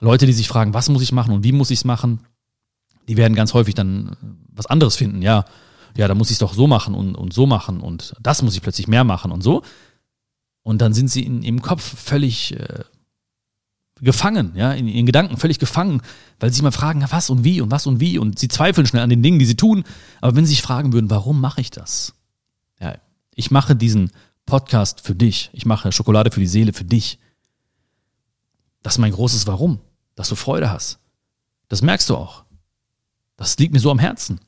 [0.00, 2.20] Leute, die sich fragen, was muss ich machen und wie muss ich es machen,
[3.08, 4.16] die werden ganz häufig dann äh,
[4.48, 5.22] was anderes finden.
[5.22, 5.44] Ja,
[5.96, 8.54] ja, da muss ich es doch so machen und, und so machen und das muss
[8.54, 9.62] ich plötzlich mehr machen und so.
[10.62, 12.84] Und dann sind sie in ihrem Kopf völlig äh,
[14.00, 16.02] gefangen, ja, in ihren Gedanken völlig gefangen,
[16.38, 18.86] weil sie sich mal fragen, was und wie und was und wie und sie zweifeln
[18.86, 19.84] schnell an den Dingen, die sie tun.
[20.20, 22.14] Aber wenn sie sich fragen würden, warum mache ich das?
[22.80, 22.96] Ja,
[23.34, 24.10] ich mache diesen
[24.46, 25.50] Podcast für dich.
[25.52, 27.18] Ich mache Schokolade für die Seele für dich.
[28.82, 29.80] Das ist mein großes Warum,
[30.14, 30.98] dass du Freude hast.
[31.68, 32.44] Das merkst du auch.
[33.36, 34.40] Das liegt mir so am Herzen.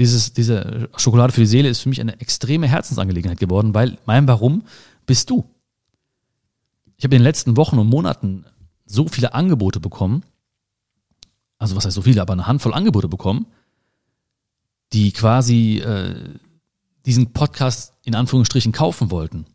[0.00, 4.26] dieses, diese Schokolade für die Seele ist für mich eine extreme Herzensangelegenheit geworden, weil mein
[4.26, 4.64] Warum
[5.04, 5.44] bist du.
[6.96, 8.46] Ich habe in den letzten Wochen und Monaten
[8.86, 10.22] so viele Angebote bekommen,
[11.58, 13.46] also was heißt so viele, aber eine Handvoll Angebote bekommen,
[14.92, 16.14] die quasi äh,
[17.06, 19.46] diesen Podcast in Anführungsstrichen kaufen wollten.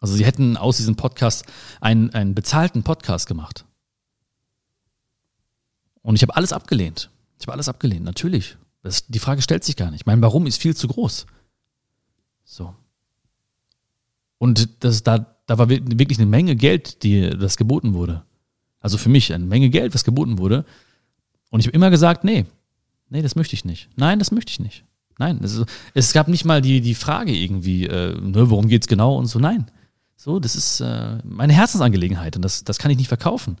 [0.00, 1.44] Also sie hätten aus diesem Podcast
[1.80, 3.64] einen, einen bezahlten Podcast gemacht.
[6.02, 7.10] Und ich habe alles abgelehnt.
[7.38, 8.56] Ich habe alles abgelehnt, natürlich.
[8.82, 10.06] Das, die Frage stellt sich gar nicht.
[10.06, 11.26] Mein Warum ist viel zu groß.
[12.44, 12.74] So.
[14.38, 18.22] Und das, da, da war wirklich eine Menge Geld, die das geboten wurde.
[18.80, 20.64] Also für mich eine Menge Geld, was geboten wurde.
[21.50, 22.46] Und ich habe immer gesagt, nee,
[23.08, 23.88] nee, das möchte ich nicht.
[23.96, 24.84] Nein, das möchte ich nicht.
[25.18, 25.64] Nein, ist,
[25.94, 29.38] es gab nicht mal die, die Frage irgendwie, äh, ne, worum geht's genau und so.
[29.38, 29.70] Nein,
[30.16, 33.56] so, das ist äh, meine Herzensangelegenheit und das, das kann ich nicht verkaufen.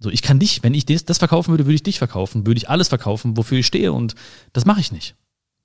[0.00, 2.58] So, ich kann dich, wenn ich das, das verkaufen würde, würde ich dich verkaufen, würde
[2.58, 4.16] ich alles verkaufen, wofür ich stehe und
[4.52, 5.14] das mache ich nicht.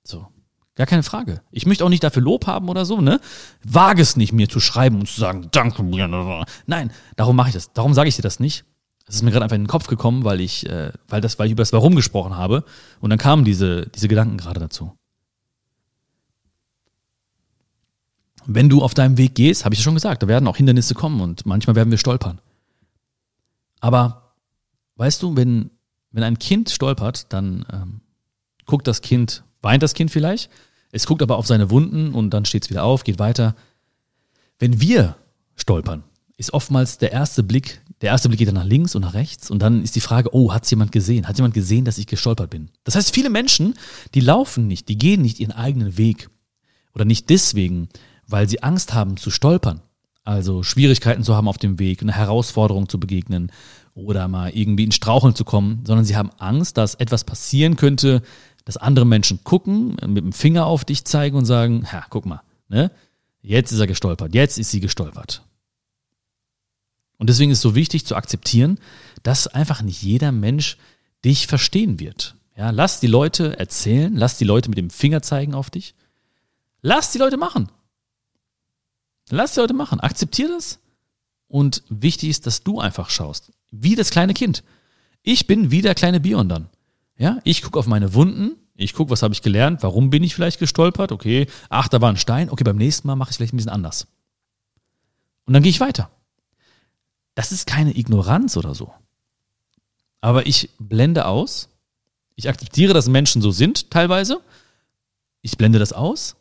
[0.04, 0.28] So.
[0.76, 1.42] Gar keine Frage.
[1.50, 3.20] Ich möchte auch nicht dafür Lob haben oder so, ne?
[3.64, 6.44] Wage es nicht, mir zu schreiben und zu sagen, danke mir.
[6.66, 7.72] Nein, darum mache ich das.
[7.72, 8.64] Darum sage ich dir das nicht.
[9.08, 11.46] Es ist mir gerade einfach in den Kopf gekommen, weil ich, äh, weil das, weil
[11.46, 12.64] ich über das Warum gesprochen habe.
[13.00, 14.92] Und dann kamen diese, diese Gedanken gerade dazu.
[18.44, 20.94] Wenn du auf deinem Weg gehst, habe ich ja schon gesagt, da werden auch Hindernisse
[20.94, 22.40] kommen und manchmal werden wir stolpern.
[23.80, 24.28] Aber
[24.98, 25.70] Weißt du, wenn,
[26.10, 28.00] wenn ein Kind stolpert, dann ähm,
[28.66, 30.50] guckt das Kind, weint das Kind vielleicht,
[30.90, 33.54] es guckt aber auf seine Wunden und dann steht es wieder auf, geht weiter.
[34.58, 35.14] Wenn wir
[35.54, 36.02] stolpern,
[36.36, 39.50] ist oftmals der erste Blick, der erste Blick geht dann nach links und nach rechts
[39.50, 41.26] und dann ist die Frage, oh, hat jemand gesehen?
[41.26, 42.70] Hat jemand gesehen, dass ich gestolpert bin?
[42.84, 43.74] Das heißt, viele Menschen,
[44.14, 46.30] die laufen nicht, die gehen nicht ihren eigenen Weg
[46.94, 47.88] oder nicht deswegen,
[48.26, 49.80] weil sie Angst haben zu stolpern,
[50.24, 53.50] also Schwierigkeiten zu haben auf dem Weg, eine Herausforderung zu begegnen
[53.94, 58.22] oder mal irgendwie in Straucheln zu kommen, sondern sie haben Angst, dass etwas passieren könnte,
[58.64, 62.42] dass andere Menschen gucken, mit dem Finger auf dich zeigen und sagen, ja, guck mal,
[62.68, 62.90] ne?
[63.40, 65.42] Jetzt ist er gestolpert, jetzt ist sie gestolpert.
[67.18, 68.78] Und deswegen ist es so wichtig zu akzeptieren,
[69.22, 70.78] dass einfach nicht jeder Mensch
[71.24, 72.36] dich verstehen wird.
[72.56, 75.94] Ja, lass die Leute erzählen, lass die Leute mit dem Finger zeigen auf dich.
[76.80, 77.70] Lass die Leute machen.
[79.30, 80.00] Lass die Leute machen.
[80.00, 80.78] Akzeptier das.
[81.48, 83.52] Und wichtig ist, dass du einfach schaust.
[83.70, 84.62] Wie das kleine Kind.
[85.22, 86.68] Ich bin wie der kleine Bion dann.
[87.16, 90.34] Ja, ich gucke auf meine Wunden, ich gucke, was habe ich gelernt, warum bin ich
[90.34, 93.36] vielleicht gestolpert, okay, ach, da war ein Stein, okay, beim nächsten Mal mache ich es
[93.36, 94.06] vielleicht ein bisschen anders.
[95.44, 96.10] Und dann gehe ich weiter.
[97.38, 98.92] Das ist keine Ignoranz oder so.
[100.20, 101.68] Aber ich blende aus,
[102.34, 104.40] ich akzeptiere, dass Menschen so sind, teilweise.
[105.40, 106.34] Ich blende das aus,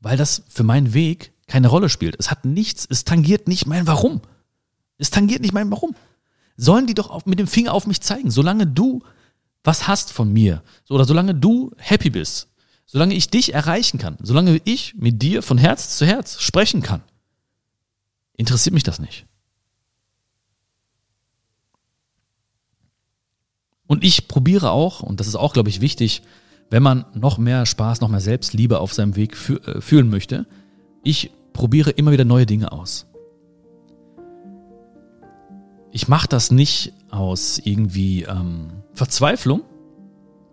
[0.00, 2.16] weil das für meinen Weg keine Rolle spielt.
[2.18, 4.22] Es hat nichts, es tangiert nicht mein Warum.
[4.96, 5.94] Es tangiert nicht mein Warum
[6.56, 8.30] sollen die doch mit dem Finger auf mich zeigen.
[8.30, 9.02] Solange du
[9.62, 12.48] was hast von mir, oder solange du happy bist,
[12.86, 17.02] solange ich dich erreichen kann, solange ich mit dir von Herz zu Herz sprechen kann,
[18.34, 19.26] interessiert mich das nicht.
[23.92, 26.22] Und ich probiere auch, und das ist auch, glaube ich, wichtig,
[26.70, 30.46] wenn man noch mehr Spaß, noch mehr Selbstliebe auf seinem Weg fü äh, fühlen möchte,
[31.04, 33.06] ich probiere immer wieder neue Dinge aus
[35.92, 39.62] ich mache das nicht aus irgendwie ähm, Verzweiflung.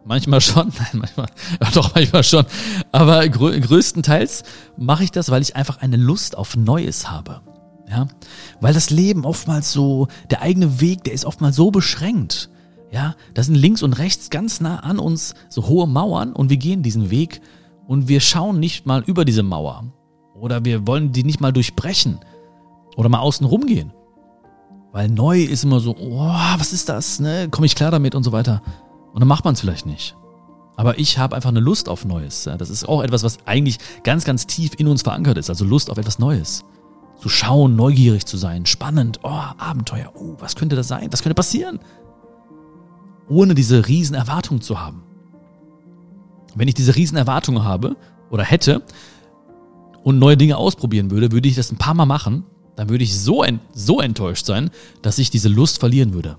[0.05, 1.27] Manchmal schon, nein, manchmal,
[1.61, 2.45] ja, doch manchmal schon.
[2.91, 4.43] Aber grö größtenteils
[4.77, 7.41] mache ich das, weil ich einfach eine Lust auf Neues habe.
[7.89, 8.07] Ja,
[8.61, 12.49] weil das Leben oftmals so, der eigene Weg, der ist oftmals so beschränkt.
[12.91, 16.57] Ja, da sind links und rechts ganz nah an uns so hohe Mauern und wir
[16.57, 17.41] gehen diesen Weg
[17.87, 19.83] und wir schauen nicht mal über diese Mauer.
[20.33, 22.19] Oder wir wollen die nicht mal durchbrechen
[22.95, 23.93] oder mal außen rumgehen.
[24.91, 27.19] Weil neu ist immer so, oh, was ist das?
[27.19, 27.47] Ne?
[27.51, 28.61] Komme ich klar damit und so weiter.
[29.13, 30.15] Und dann macht man es vielleicht nicht.
[30.77, 32.45] Aber ich habe einfach eine Lust auf Neues.
[32.45, 32.57] Ja?
[32.57, 35.49] Das ist auch etwas, was eigentlich ganz, ganz tief in uns verankert ist.
[35.49, 36.63] Also Lust auf etwas Neues.
[37.19, 41.09] Zu schauen, neugierig zu sein, spannend, oh, Abenteuer, oh, was könnte das sein?
[41.11, 41.79] Was könnte passieren?
[43.29, 45.03] Ohne diese riesen Erwartungen zu haben.
[46.55, 47.95] Wenn ich diese riesen Erwartungen habe
[48.29, 48.81] oder hätte
[50.03, 52.43] und neue Dinge ausprobieren würde, würde ich das ein paar Mal machen
[52.79, 54.69] dann würde ich so, ent so enttäuscht sein,
[55.01, 56.37] dass ich diese Lust verlieren würde.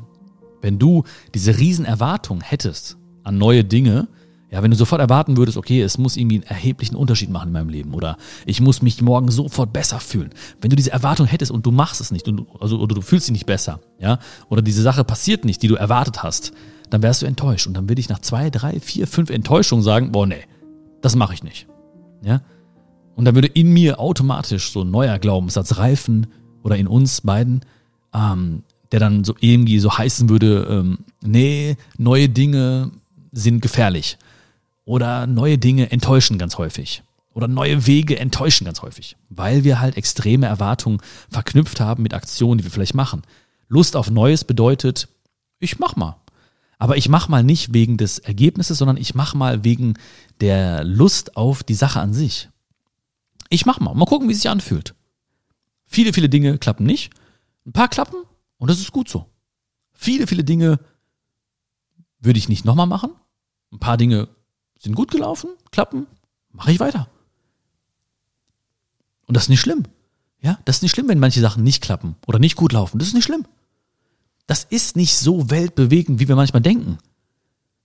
[0.63, 4.09] Wenn du diese riesen Erwartung hättest an neue Dinge,
[4.51, 7.53] ja, wenn du sofort erwarten würdest, okay, es muss irgendwie einen erheblichen Unterschied machen in
[7.53, 10.31] meinem Leben oder ich muss mich morgen sofort besser fühlen.
[10.63, 13.03] Wenn du diese Erwartung hättest und du machst es nicht, und du, also, oder du
[13.03, 16.55] fühlst dich nicht besser, ja, oder diese Sache passiert nicht, die du erwartet hast,
[16.91, 20.13] dann wärst du enttäuscht und dann würde ich nach zwei, drei, vier, fünf Enttäuschungen sagen,
[20.13, 20.45] boah, nee,
[21.01, 21.67] das mache ich nicht,
[22.23, 22.43] ja.
[23.17, 26.29] Und da würde in mir automatisch so ein neuer Glaubenssatz reifen
[26.63, 27.61] oder in uns beiden,
[28.15, 32.93] ähm, der dann so irgendwie so heißen würde, ähm, nee, neue Dinge
[33.33, 34.19] sind gefährlich.
[34.85, 37.03] Oder neue Dinge enttäuschen ganz häufig.
[37.33, 39.17] Oder neue Wege enttäuschen ganz häufig.
[39.29, 41.01] Weil wir halt extreme Erwartungen
[41.31, 43.23] verknüpft haben mit Aktionen, die wir vielleicht machen.
[43.69, 45.09] Lust auf Neues bedeutet,
[45.61, 46.17] ich mach mal.
[46.81, 49.99] Aber ich mach mal nicht wegen des Ergebnisses, sondern ich mach mal wegen
[50.41, 52.49] der Lust auf die Sache an sich.
[53.51, 53.95] Ich mach mal.
[53.95, 54.95] Mal gucken, wie es sich anfühlt.
[55.85, 57.13] Viele, viele Dinge klappen nicht.
[57.67, 58.17] Ein paar klappen
[58.57, 59.27] und das ist gut so.
[59.93, 60.81] Viele, viele Dinge
[62.19, 63.11] würde ich nicht nochmal machen.
[63.73, 64.29] Ein paar Dinge
[64.79, 66.07] sind gut gelaufen, klappen,
[66.51, 67.11] mache ich weiter.
[69.27, 69.83] Und das ist nicht schlimm.
[70.41, 72.99] Ja, das ist nicht schlimm, wenn manche Sachen nicht klappen oder nicht gut laufen.
[72.99, 73.45] Das ist nicht schlimm.
[74.51, 76.99] Das ist nicht so weltbewegend, wie wir manchmal denken.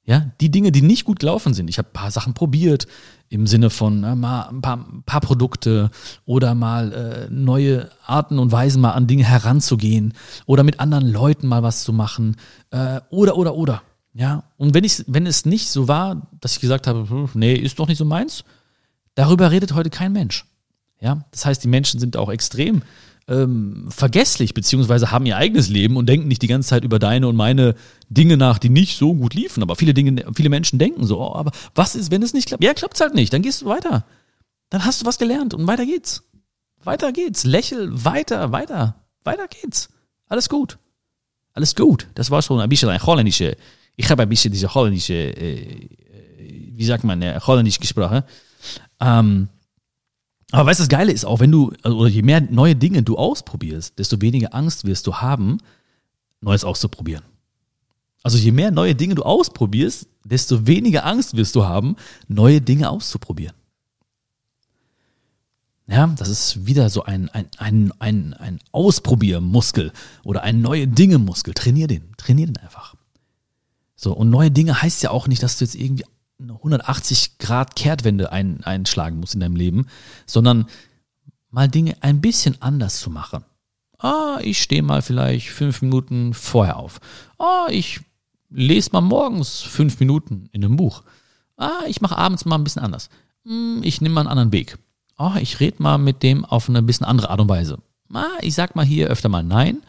[0.03, 1.69] Ja, die Dinge, die nicht gut gelaufen sind.
[1.69, 2.87] Ich habe ein paar Sachen probiert
[3.29, 5.91] im Sinne von äh, mal ein paar, ein paar Produkte
[6.25, 10.15] oder mal äh, neue Arten und Weisen mal an Dinge heranzugehen
[10.47, 12.35] oder mit anderen Leuten mal was zu machen
[12.71, 13.83] äh, oder oder oder.
[14.15, 17.53] Ja, und wenn ich wenn es nicht so war, dass ich gesagt habe, hm, nee,
[17.53, 18.43] ist doch nicht so meins,
[19.13, 20.47] darüber redet heute kein Mensch.
[20.99, 22.81] Ja, das heißt, die Menschen sind auch extrem
[23.27, 27.27] ähm, vergesslich, beziehungsweise haben ihr eigenes Leben und denken nicht die ganze Zeit über deine
[27.27, 27.75] und meine
[28.09, 29.63] Dinge nach, die nicht so gut liefen.
[29.63, 32.63] Aber viele Dinge, viele Menschen denken so, oh, aber was ist, wenn es nicht klappt?
[32.63, 33.33] Ja, klappt's halt nicht.
[33.33, 34.05] Dann gehst du weiter.
[34.69, 36.23] Dann hast du was gelernt und weiter geht's.
[36.83, 37.43] Weiter geht's.
[37.43, 38.95] Lächel weiter, weiter.
[39.23, 39.89] Weiter geht's.
[40.27, 40.77] Alles gut.
[41.53, 42.07] Alles gut.
[42.13, 43.57] Das war schon ein bisschen ein holländische,
[43.95, 45.89] ich habe ein bisschen diese holländische, äh,
[46.73, 48.23] wie sagt man, äh, holländisch gesprochen.
[48.99, 49.47] Ähm,
[50.51, 53.03] aber weißt du, das Geile ist auch, wenn du, also, oder je mehr neue Dinge
[53.03, 55.57] du ausprobierst, desto weniger Angst wirst du haben,
[56.41, 57.23] Neues auszuprobieren.
[58.21, 61.95] Also je mehr neue Dinge du ausprobierst, desto weniger Angst wirst du haben,
[62.27, 63.55] neue Dinge auszuprobieren.
[65.87, 69.91] Ja, das ist wieder so ein, ein, ein, ein, ein Ausprobiermuskel
[70.23, 71.53] oder ein neue Dinge-Muskel.
[71.53, 72.95] Trainier den, trainier den einfach.
[73.95, 76.05] So, und neue Dinge heißt ja auch nicht, dass du jetzt irgendwie
[76.39, 79.87] eine 180 Grad Kehrtwende ein, einschlagen musst in deinem Leben,
[80.25, 80.67] sondern
[81.49, 83.45] mal Dinge ein bisschen anders zu machen.
[83.99, 86.99] Ah, ich stehe mal vielleicht fünf Minuten vorher auf.
[87.37, 88.01] Ah, ich
[88.49, 91.03] lese mal morgens fünf Minuten in einem Buch.
[91.57, 93.09] Ah, ich mache abends mal ein bisschen anders.
[93.45, 94.77] Hm, ich nehme mal einen anderen Weg.
[95.15, 97.79] Ah, ich rede mal mit dem auf eine bisschen andere Art und Weise.
[98.13, 99.81] Ah, ich sag mal hier öfter mal Nein.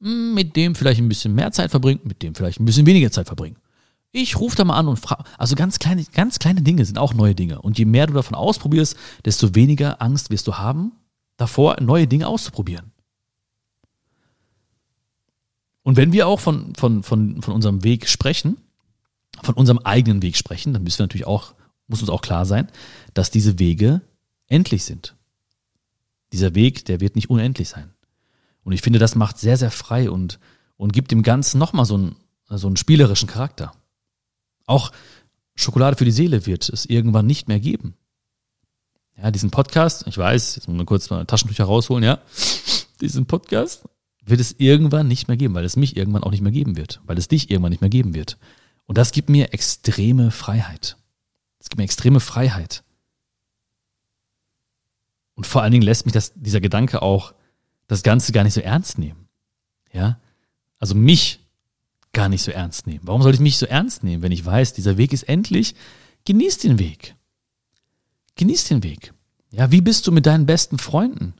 [0.00, 3.12] Hm, mit dem vielleicht ein bisschen mehr Zeit verbringen, mit dem vielleicht ein bisschen weniger
[3.12, 3.56] Zeit verbringen.
[4.16, 5.24] Ich rufe da mal an und frage.
[5.38, 7.60] Also ganz kleine, ganz kleine Dinge sind auch neue Dinge.
[7.60, 10.92] Und je mehr du davon ausprobierst, desto weniger Angst wirst du haben,
[11.36, 12.92] davor neue Dinge auszuprobieren.
[15.82, 18.56] Und wenn wir auch von, von, von, von unserem Weg sprechen,
[19.42, 21.54] von unserem eigenen Weg sprechen, dann müssen wir natürlich auch,
[21.88, 22.68] muss uns auch klar sein,
[23.14, 24.00] dass diese Wege
[24.46, 25.16] endlich sind.
[26.32, 27.90] Dieser Weg, der wird nicht unendlich sein.
[28.62, 30.38] Und ich finde, das macht sehr, sehr frei und,
[30.76, 32.16] und gibt dem Ganzen nochmal so einen,
[32.48, 33.72] so einen spielerischen Charakter.
[34.66, 34.92] Auch
[35.54, 37.94] Schokolade für die Seele wird es irgendwann nicht mehr geben.
[39.16, 42.18] Ja, diesen Podcast, ich weiß, jetzt muss man kurz mal Taschentücher rausholen, ja.
[43.00, 43.84] Diesen Podcast
[44.24, 47.00] wird es irgendwann nicht mehr geben, weil es mich irgendwann auch nicht mehr geben wird,
[47.04, 48.38] weil es dich irgendwann nicht mehr geben wird.
[48.86, 50.96] Und das gibt mir extreme Freiheit.
[51.58, 52.82] Es gibt mir extreme Freiheit.
[55.34, 57.34] Und vor allen Dingen lässt mich das, dieser Gedanke auch
[57.86, 59.28] das Ganze gar nicht so ernst nehmen.
[59.92, 60.18] Ja?
[60.78, 61.40] Also mich
[62.14, 63.00] gar nicht so ernst nehmen.
[63.02, 65.74] Warum soll ich mich so ernst nehmen, wenn ich weiß, dieser Weg ist endlich?
[66.24, 67.14] Genieß den Weg.
[68.36, 69.12] Genieß den Weg.
[69.50, 71.34] Ja, wie bist du mit deinen besten Freunden?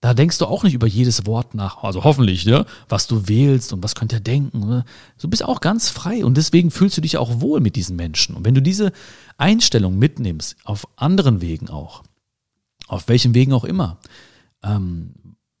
[0.00, 3.72] Da denkst du auch nicht über jedes Wort nach, also hoffentlich, ne, was du wählst
[3.72, 4.60] und was könnte er denken.
[4.60, 4.84] Ne?
[5.18, 8.36] Du bist auch ganz frei und deswegen fühlst du dich auch wohl mit diesen Menschen.
[8.36, 8.92] Und wenn du diese
[9.38, 12.02] Einstellung mitnimmst, auf anderen Wegen auch,
[12.88, 13.98] auf welchen Wegen auch immer,
[14.62, 15.14] ähm,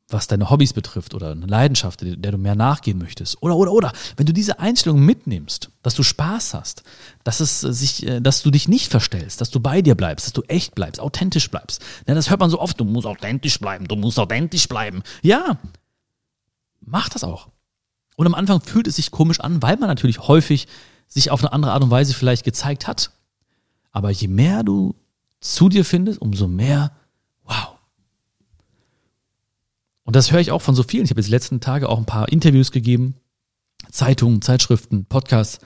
[0.08, 3.42] was deine Hobbys betrifft oder eine Leidenschaft, der du mehr nachgehen möchtest.
[3.42, 3.92] Oder, oder, oder.
[4.16, 6.84] Wenn du diese Einstellung mitnimmst, dass du Spaß hast,
[7.24, 10.32] dass es sich, äh, dass du dich nicht verstellst, dass du bei dir bleibst, dass
[10.32, 11.82] du echt bleibst, authentisch bleibst.
[12.06, 12.78] Ja, das hört man so oft.
[12.78, 15.02] Du musst authentisch bleiben, du musst authentisch bleiben.
[15.22, 15.58] Ja.
[16.80, 17.48] Mach das auch.
[18.14, 20.68] Und am Anfang fühlt es sich komisch an, weil man natürlich häufig
[21.08, 23.10] sich auf eine andere Art und Weise vielleicht gezeigt hat.
[23.90, 24.94] Aber je mehr du
[25.40, 26.92] zu dir findest, umso mehr,
[27.44, 27.76] wow,
[30.06, 31.04] und das höre ich auch von so vielen.
[31.04, 33.16] Ich habe jetzt die letzten Tage auch ein paar Interviews gegeben,
[33.90, 35.58] Zeitungen, Zeitschriften, Podcasts.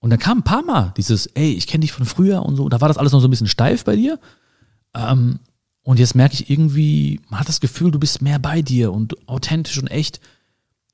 [0.00, 2.68] Und dann kam ein paar Mal dieses, ey, ich kenne dich von früher und so.
[2.68, 4.18] Da war das alles noch so ein bisschen steif bei dir.
[4.94, 5.38] Ähm,
[5.82, 9.28] und jetzt merke ich irgendwie, man hat das Gefühl, du bist mehr bei dir und
[9.28, 10.18] authentisch und echt.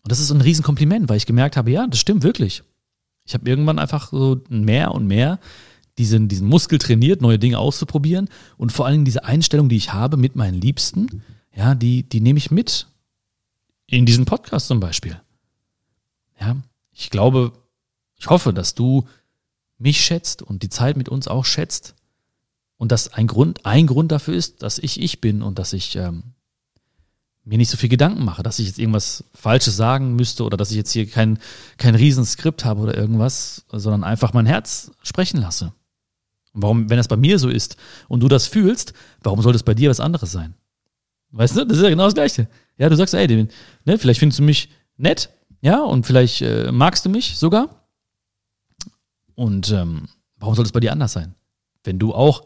[0.03, 2.63] Und das ist ein Riesenkompliment, weil ich gemerkt habe, ja, das stimmt wirklich.
[3.25, 5.41] Ich habe irgendwann einfach so mehr und mehr
[5.97, 9.95] diesen, diesen Muskel trainiert, neue Dinge auszuprobieren und vor allen Dingen diese Einstellung, die ich
[9.95, 11.23] habe mit meinen Liebsten,
[11.55, 12.87] ja, die, die nehme ich mit.
[13.87, 15.21] In diesen Podcast zum Beispiel.
[16.41, 16.57] Ja,
[16.93, 17.53] ich glaube,
[18.19, 19.07] ich hoffe, dass du
[19.79, 21.95] mich schätzt und die Zeit mit uns auch schätzt.
[22.79, 25.95] Und dass ein Grund, ein Grund dafür ist, dass ich ich bin und dass ich
[25.97, 26.35] ähm,
[27.45, 30.71] mir nicht so viel Gedanken mache, dass ich jetzt irgendwas Falsches sagen müsste oder dass
[30.71, 31.39] ich jetzt hier kein,
[31.77, 35.73] kein Riesenskript habe oder irgendwas, sondern einfach mein Herz sprechen lasse.
[36.53, 37.77] Und warum, wenn das bei mir so ist
[38.09, 40.55] und du das fühlst, warum sollte es bei dir was anderes sein?
[41.33, 42.49] Weißt du, das ist ja genau das Gleiche.
[42.79, 43.49] Ja, du sagst, ey,
[43.85, 45.31] ne, vielleicht findest du mich nett,
[45.63, 47.87] ja, und vielleicht äh, magst du mich sogar.
[49.35, 51.35] Und ähm, warum soll es bei dir anders sein?
[51.85, 52.45] Wenn du auch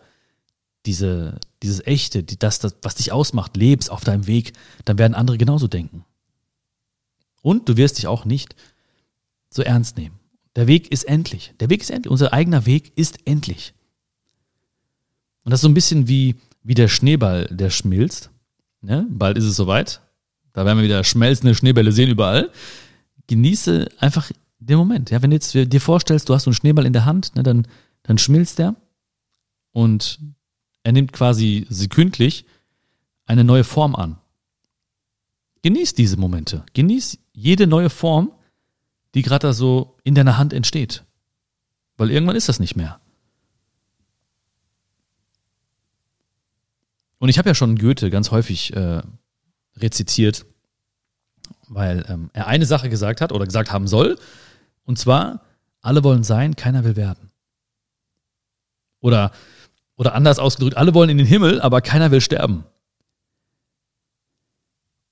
[0.85, 4.53] diese, dieses Echte, die, das, das, was dich ausmacht, lebst auf deinem Weg,
[4.85, 6.05] dann werden andere genauso denken.
[7.43, 8.55] Und du wirst dich auch nicht
[9.51, 10.19] so ernst nehmen.
[10.55, 11.55] Der Weg ist endlich.
[11.61, 12.11] Der Weg ist endlich.
[12.11, 13.75] Unser eigener Weg ist endlich.
[15.45, 18.31] Und das ist so ein bisschen wie, wie der Schneeball, der schmilzt.
[18.87, 19.05] Ne?
[19.11, 20.01] Bald ist es soweit.
[20.53, 22.51] Da werden wir wieder schmelzende Schneebälle sehen überall.
[23.27, 25.11] Genieße einfach den Moment.
[25.11, 27.43] Ja, wenn du jetzt dir vorstellst, du hast so einen Schneeball in der Hand, ne,
[27.43, 27.67] dann,
[28.05, 28.77] dann schmilzt der
[29.73, 30.21] und
[30.85, 32.47] er nimmt quasi sekündlich
[33.27, 34.19] eine neue Form an.
[35.63, 36.65] Genieß diese Momente.
[36.75, 38.31] Genieß jede neue Form,
[39.15, 41.03] die gerade da so in deiner Hand entsteht.
[41.97, 43.01] Weil irgendwann ist das nicht mehr.
[47.19, 49.03] Und ich habe ja schon Goethe ganz häufig äh,
[49.77, 50.45] rezitiert,
[51.69, 54.19] weil ähm, er eine Sache gesagt hat oder gesagt haben soll,
[54.85, 55.43] und zwar,
[55.81, 57.31] alle wollen sein, keiner will werden.
[59.01, 59.33] Oder
[59.97, 62.65] oder anders ausgedrückt, alle wollen in den Himmel, aber keiner will sterben.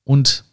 [0.05, 0.45] Und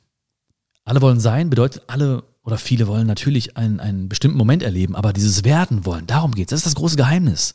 [0.85, 5.13] alle wollen sein bedeutet, alle oder viele wollen natürlich einen, einen bestimmten Moment erleben, aber
[5.13, 6.49] dieses Werden wollen, darum geht's.
[6.49, 7.53] Das ist das große Geheimnis.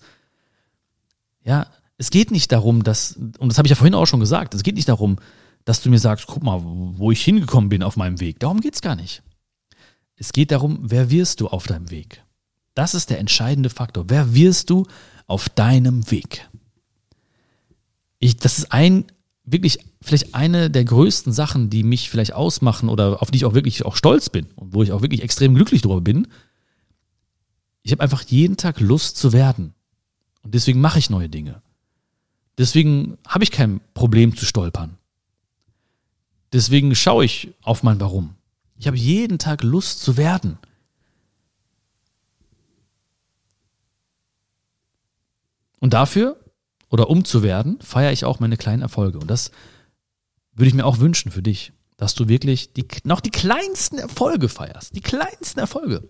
[1.42, 1.66] Ja,
[1.98, 4.62] es geht nicht darum, dass, und das habe ich ja vorhin auch schon gesagt, es
[4.62, 5.16] geht nicht darum,
[5.64, 8.38] dass du mir sagst, guck mal, wo ich hingekommen bin auf meinem Weg.
[8.38, 9.22] Darum geht's gar nicht.
[10.16, 12.22] Es geht darum, wer wirst du auf deinem Weg?
[12.74, 14.04] Das ist der entscheidende Faktor.
[14.08, 14.86] Wer wirst du
[15.26, 16.48] auf deinem Weg?
[18.18, 19.04] ich, das ist ein,
[19.44, 23.54] wirklich vielleicht eine der größten Sachen, die mich vielleicht ausmachen oder auf die ich auch
[23.54, 26.28] wirklich auch stolz bin und wo ich auch wirklich extrem glücklich drüber bin.
[27.82, 29.74] Ich habe einfach jeden Tag Lust zu werden.
[30.42, 31.62] Und deswegen mache ich neue Dinge.
[32.58, 34.96] Deswegen habe ich kein Problem zu stolpern.
[36.52, 38.34] Deswegen schaue ich auf mein Warum.
[38.78, 40.58] Ich habe jeden Tag Lust zu werden.
[45.80, 46.40] Und dafür
[46.88, 49.18] oder um zu werden, feiere ich auch meine kleinen Erfolge.
[49.18, 49.50] Und das
[50.52, 54.48] würde ich mir auch wünschen für dich, dass du wirklich die, noch die kleinsten Erfolge
[54.48, 54.96] feierst.
[54.96, 56.08] Die kleinsten Erfolge.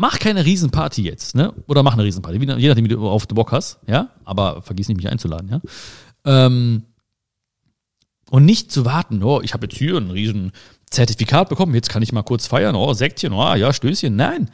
[0.00, 1.52] Mach keine Riesenparty jetzt, ne?
[1.66, 4.10] Oder mach eine Riesenparty, je nachdem, wie du auf den Bock hast, ja?
[4.24, 5.60] Aber vergiss nicht, mich einzuladen, ja?
[6.24, 6.84] Ähm,
[8.30, 10.52] und nicht zu warten, oh, ich habe jetzt hier ein riesen
[10.88, 14.14] Zertifikat bekommen, jetzt kann ich mal kurz feiern, oh, Sektchen, oh, ja, Stößchen.
[14.14, 14.52] Nein,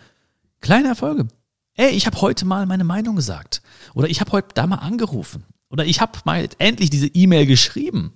[0.63, 1.29] kleine Erfolge.
[1.75, 3.61] Ey, ich habe heute mal meine Meinung gesagt.
[3.93, 5.45] Oder ich habe heute da mal angerufen.
[5.69, 8.15] Oder ich habe mal endlich diese E-Mail geschrieben.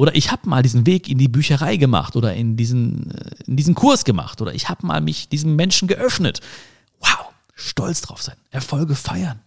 [0.00, 3.56] Oder ich habe mal diesen Weg in die Bücherei gemacht oder in diesen, äh, in
[3.56, 4.40] diesen Kurs gemacht.
[4.40, 6.40] Oder ich habe mal mich diesem Menschen geöffnet.
[7.00, 8.36] Wow, stolz drauf sein.
[8.48, 9.40] Erfolge feiern.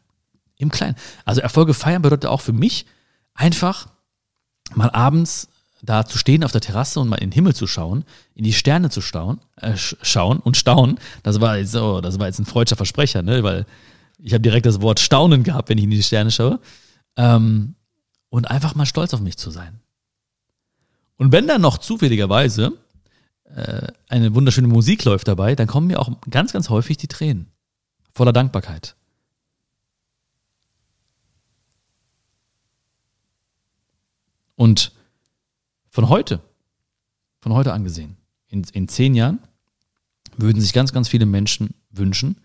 [0.57, 0.95] Im Kleinen.
[1.25, 2.85] Also Erfolge feiern bedeutet auch für mich
[3.33, 3.87] einfach
[4.75, 5.47] mal abends
[5.81, 8.53] da zu stehen auf der Terrasse und mal in den Himmel zu schauen, in die
[8.53, 12.45] Sterne zu stauen, äh, schauen und staunen, das war jetzt so, das war jetzt ein
[12.45, 13.65] freudscher Versprecher, ne, weil
[14.19, 16.59] ich habe direkt das Wort Staunen gehabt, wenn ich in die Sterne schaue.
[17.17, 17.73] Ähm,
[18.29, 19.79] und einfach mal stolz auf mich zu sein.
[21.17, 22.73] Und wenn dann noch zufälligerweise
[23.45, 27.52] äh, eine wunderschöne Musik läuft dabei, dann kommen mir auch ganz, ganz häufig die Tränen
[28.13, 28.95] voller Dankbarkeit.
[34.56, 34.91] Und
[35.89, 36.41] von heute,
[37.41, 39.39] von heute angesehen, in, in zehn Jahren,
[40.38, 42.38] würden sich ganz, ganz viele Menschen wünschen,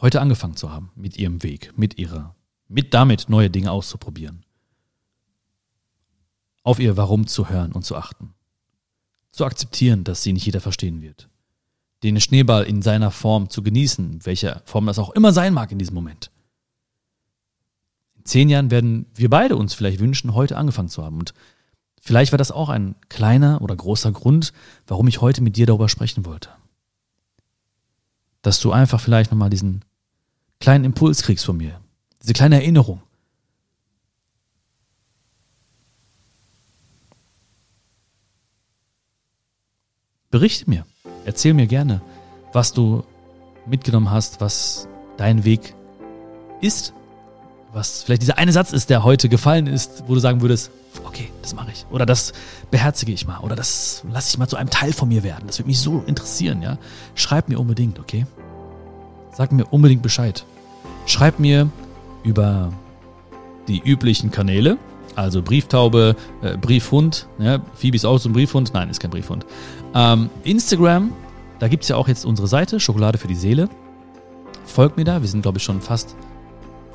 [0.00, 2.34] heute angefangen zu haben mit ihrem Weg, mit ihrer,
[2.68, 4.44] mit damit neue Dinge auszuprobieren.
[6.62, 8.34] Auf ihr Warum zu hören und zu achten.
[9.32, 11.28] Zu akzeptieren, dass sie nicht jeder verstehen wird.
[12.02, 15.78] Den Schneeball in seiner Form zu genießen, welcher Form das auch immer sein mag in
[15.78, 16.30] diesem Moment.
[18.16, 21.18] In zehn Jahren werden wir beide uns vielleicht wünschen, heute angefangen zu haben.
[21.18, 21.34] Und
[22.04, 24.52] Vielleicht war das auch ein kleiner oder großer Grund,
[24.88, 26.48] warum ich heute mit dir darüber sprechen wollte.
[28.42, 29.84] Dass du einfach vielleicht nochmal diesen
[30.58, 31.80] kleinen Impuls kriegst von mir,
[32.20, 33.02] diese kleine Erinnerung.
[40.32, 40.86] Berichte mir,
[41.26, 42.00] erzähl mir gerne,
[42.54, 43.04] was du
[43.66, 45.74] mitgenommen hast, was dein Weg
[46.62, 46.94] ist,
[47.74, 50.70] was vielleicht dieser eine Satz ist, der heute gefallen ist, wo du sagen würdest,
[51.04, 51.84] okay, das mache ich.
[51.90, 52.32] Oder das
[52.70, 53.40] beherzige ich mal.
[53.40, 55.44] Oder das lasse ich mal zu einem Teil von mir werden.
[55.48, 56.78] Das würde mich so interessieren, ja.
[57.14, 58.24] Schreib mir unbedingt, okay?
[59.34, 60.46] Sag mir unbedingt Bescheid.
[61.04, 61.68] schreib mir
[62.24, 62.72] über
[63.68, 64.78] die üblichen Kanäle,
[65.16, 69.46] also Brieftaube, äh, Briefhund, ja, Phoebe ist auch so ein Briefhund, nein, ist kein Briefhund.
[69.94, 71.12] Ähm, Instagram,
[71.58, 73.68] da gibt's ja auch jetzt unsere Seite, Schokolade für die Seele.
[74.64, 76.16] Folgt mir da, wir sind glaube ich schon fast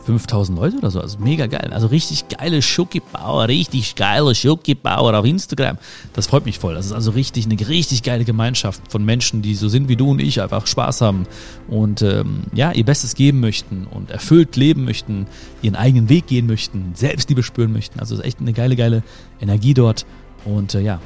[0.08, 1.01] 5000 Leute oder so.
[1.01, 1.70] Also mega geil.
[1.74, 5.78] Also richtig geile Schokibauer, richtig geile Schokibauer auf Instagram.
[6.14, 6.76] Das freut mich voll.
[6.76, 10.10] Das ist also richtig eine richtig geile Gemeinschaft von Menschen, die so sind wie du
[10.10, 11.26] und ich, einfach Spaß haben
[11.68, 15.28] und ähm, ja, ihr Bestes geben möchten und erfüllt leben möchten,
[15.62, 17.99] ihren eigenen Weg gehen möchten, Selbstliebe spüren möchten.
[17.99, 19.03] Also ist echt eine geile, geile
[19.41, 20.05] Energie dort.
[20.45, 21.01] Und äh, ja,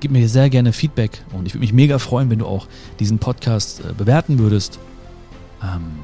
[0.00, 2.66] gib mir sehr gerne Feedback und ich würde mich mega freuen, wenn du auch
[2.98, 4.80] diesen Podcast äh, bewerten würdest.
[5.62, 6.00] Ähm,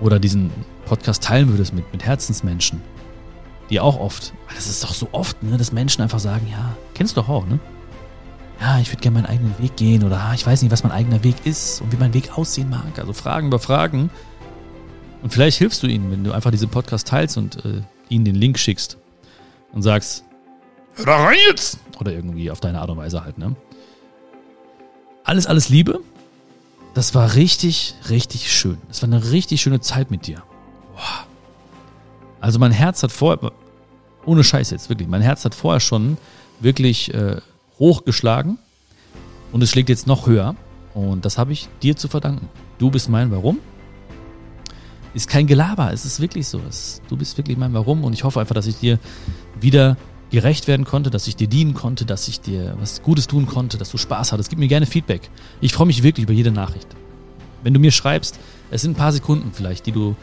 [0.00, 0.50] oder diesen
[0.90, 2.82] Podcast teilen würdest mit, mit Herzensmenschen,
[3.70, 7.16] die auch oft, das ist doch so oft, ne, dass Menschen einfach sagen, ja, kennst
[7.16, 7.60] du doch auch, ne?
[8.60, 10.90] Ja, ich würde gerne meinen eigenen Weg gehen oder ah, ich weiß nicht, was mein
[10.90, 12.98] eigener Weg ist und wie mein Weg aussehen mag.
[12.98, 14.10] Also Fragen über Fragen.
[15.22, 18.34] Und vielleicht hilfst du ihnen, wenn du einfach diesen Podcast teilst und äh, ihnen den
[18.34, 18.98] Link schickst
[19.72, 20.24] und sagst,
[20.96, 21.78] hör da rein jetzt!
[22.00, 23.54] Oder irgendwie auf deine Art und Weise halt, ne?
[25.22, 26.00] Alles, alles Liebe.
[26.94, 28.78] Das war richtig, richtig schön.
[28.88, 30.42] Das war eine richtig schöne Zeit mit dir.
[31.00, 31.26] Boah.
[32.40, 33.52] Also mein Herz hat vorher,
[34.26, 36.18] ohne Scheiß jetzt wirklich, mein Herz hat vorher schon
[36.60, 37.36] wirklich äh,
[37.78, 38.58] hochgeschlagen
[39.52, 40.54] und es schlägt jetzt noch höher.
[40.92, 42.48] Und das habe ich dir zu verdanken.
[42.78, 43.60] Du bist mein Warum.
[45.14, 46.60] Ist kein Gelaber, es ist wirklich so.
[46.68, 48.98] Es, du bist wirklich mein Warum und ich hoffe einfach, dass ich dir
[49.60, 49.96] wieder
[50.30, 53.78] gerecht werden konnte, dass ich dir dienen konnte, dass ich dir was Gutes tun konnte,
[53.78, 54.50] dass du Spaß hattest.
[54.50, 55.30] Gib mir gerne Feedback.
[55.60, 56.88] Ich freue mich wirklich über jede Nachricht.
[57.62, 58.38] Wenn du mir schreibst,
[58.70, 60.14] es sind ein paar Sekunden vielleicht, die du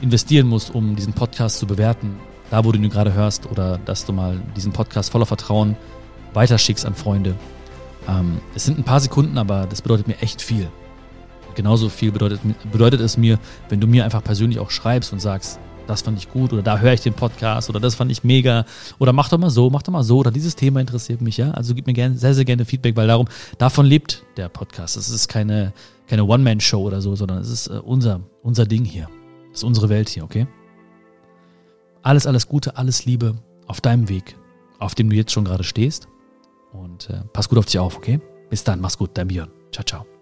[0.00, 2.16] investieren musst, um diesen Podcast zu bewerten,
[2.50, 5.76] da wo du ihn gerade hörst, oder dass du mal diesen Podcast voller Vertrauen
[6.34, 7.34] weiterschickst an Freunde.
[8.08, 10.68] Ähm, es sind ein paar Sekunden, aber das bedeutet mir echt viel.
[11.54, 12.40] Genauso viel bedeutet,
[12.70, 13.38] bedeutet es mir,
[13.68, 16.78] wenn du mir einfach persönlich auch schreibst und sagst, das fand ich gut oder da
[16.78, 18.66] höre ich den Podcast oder das fand ich mega
[18.98, 21.50] oder mach doch mal so, mach doch mal so oder dieses Thema interessiert mich, ja.
[21.52, 23.26] Also gib mir gerne, sehr, sehr gerne Feedback, weil darum,
[23.56, 24.96] davon lebt der Podcast.
[24.96, 25.72] Es ist keine,
[26.06, 29.08] keine One-Man-Show oder so, sondern es ist äh, unser, unser Ding hier.
[29.58, 30.46] Ist unsere Welt hier, okay?
[32.02, 33.34] Alles, alles Gute, alles Liebe
[33.66, 34.36] auf deinem Weg,
[34.78, 36.06] auf dem du jetzt schon gerade stehst.
[36.72, 38.20] Und äh, pass gut auf dich auf, okay?
[38.50, 39.50] Bis dann, mach's gut, dein Björn.
[39.72, 40.17] Ciao, ciao.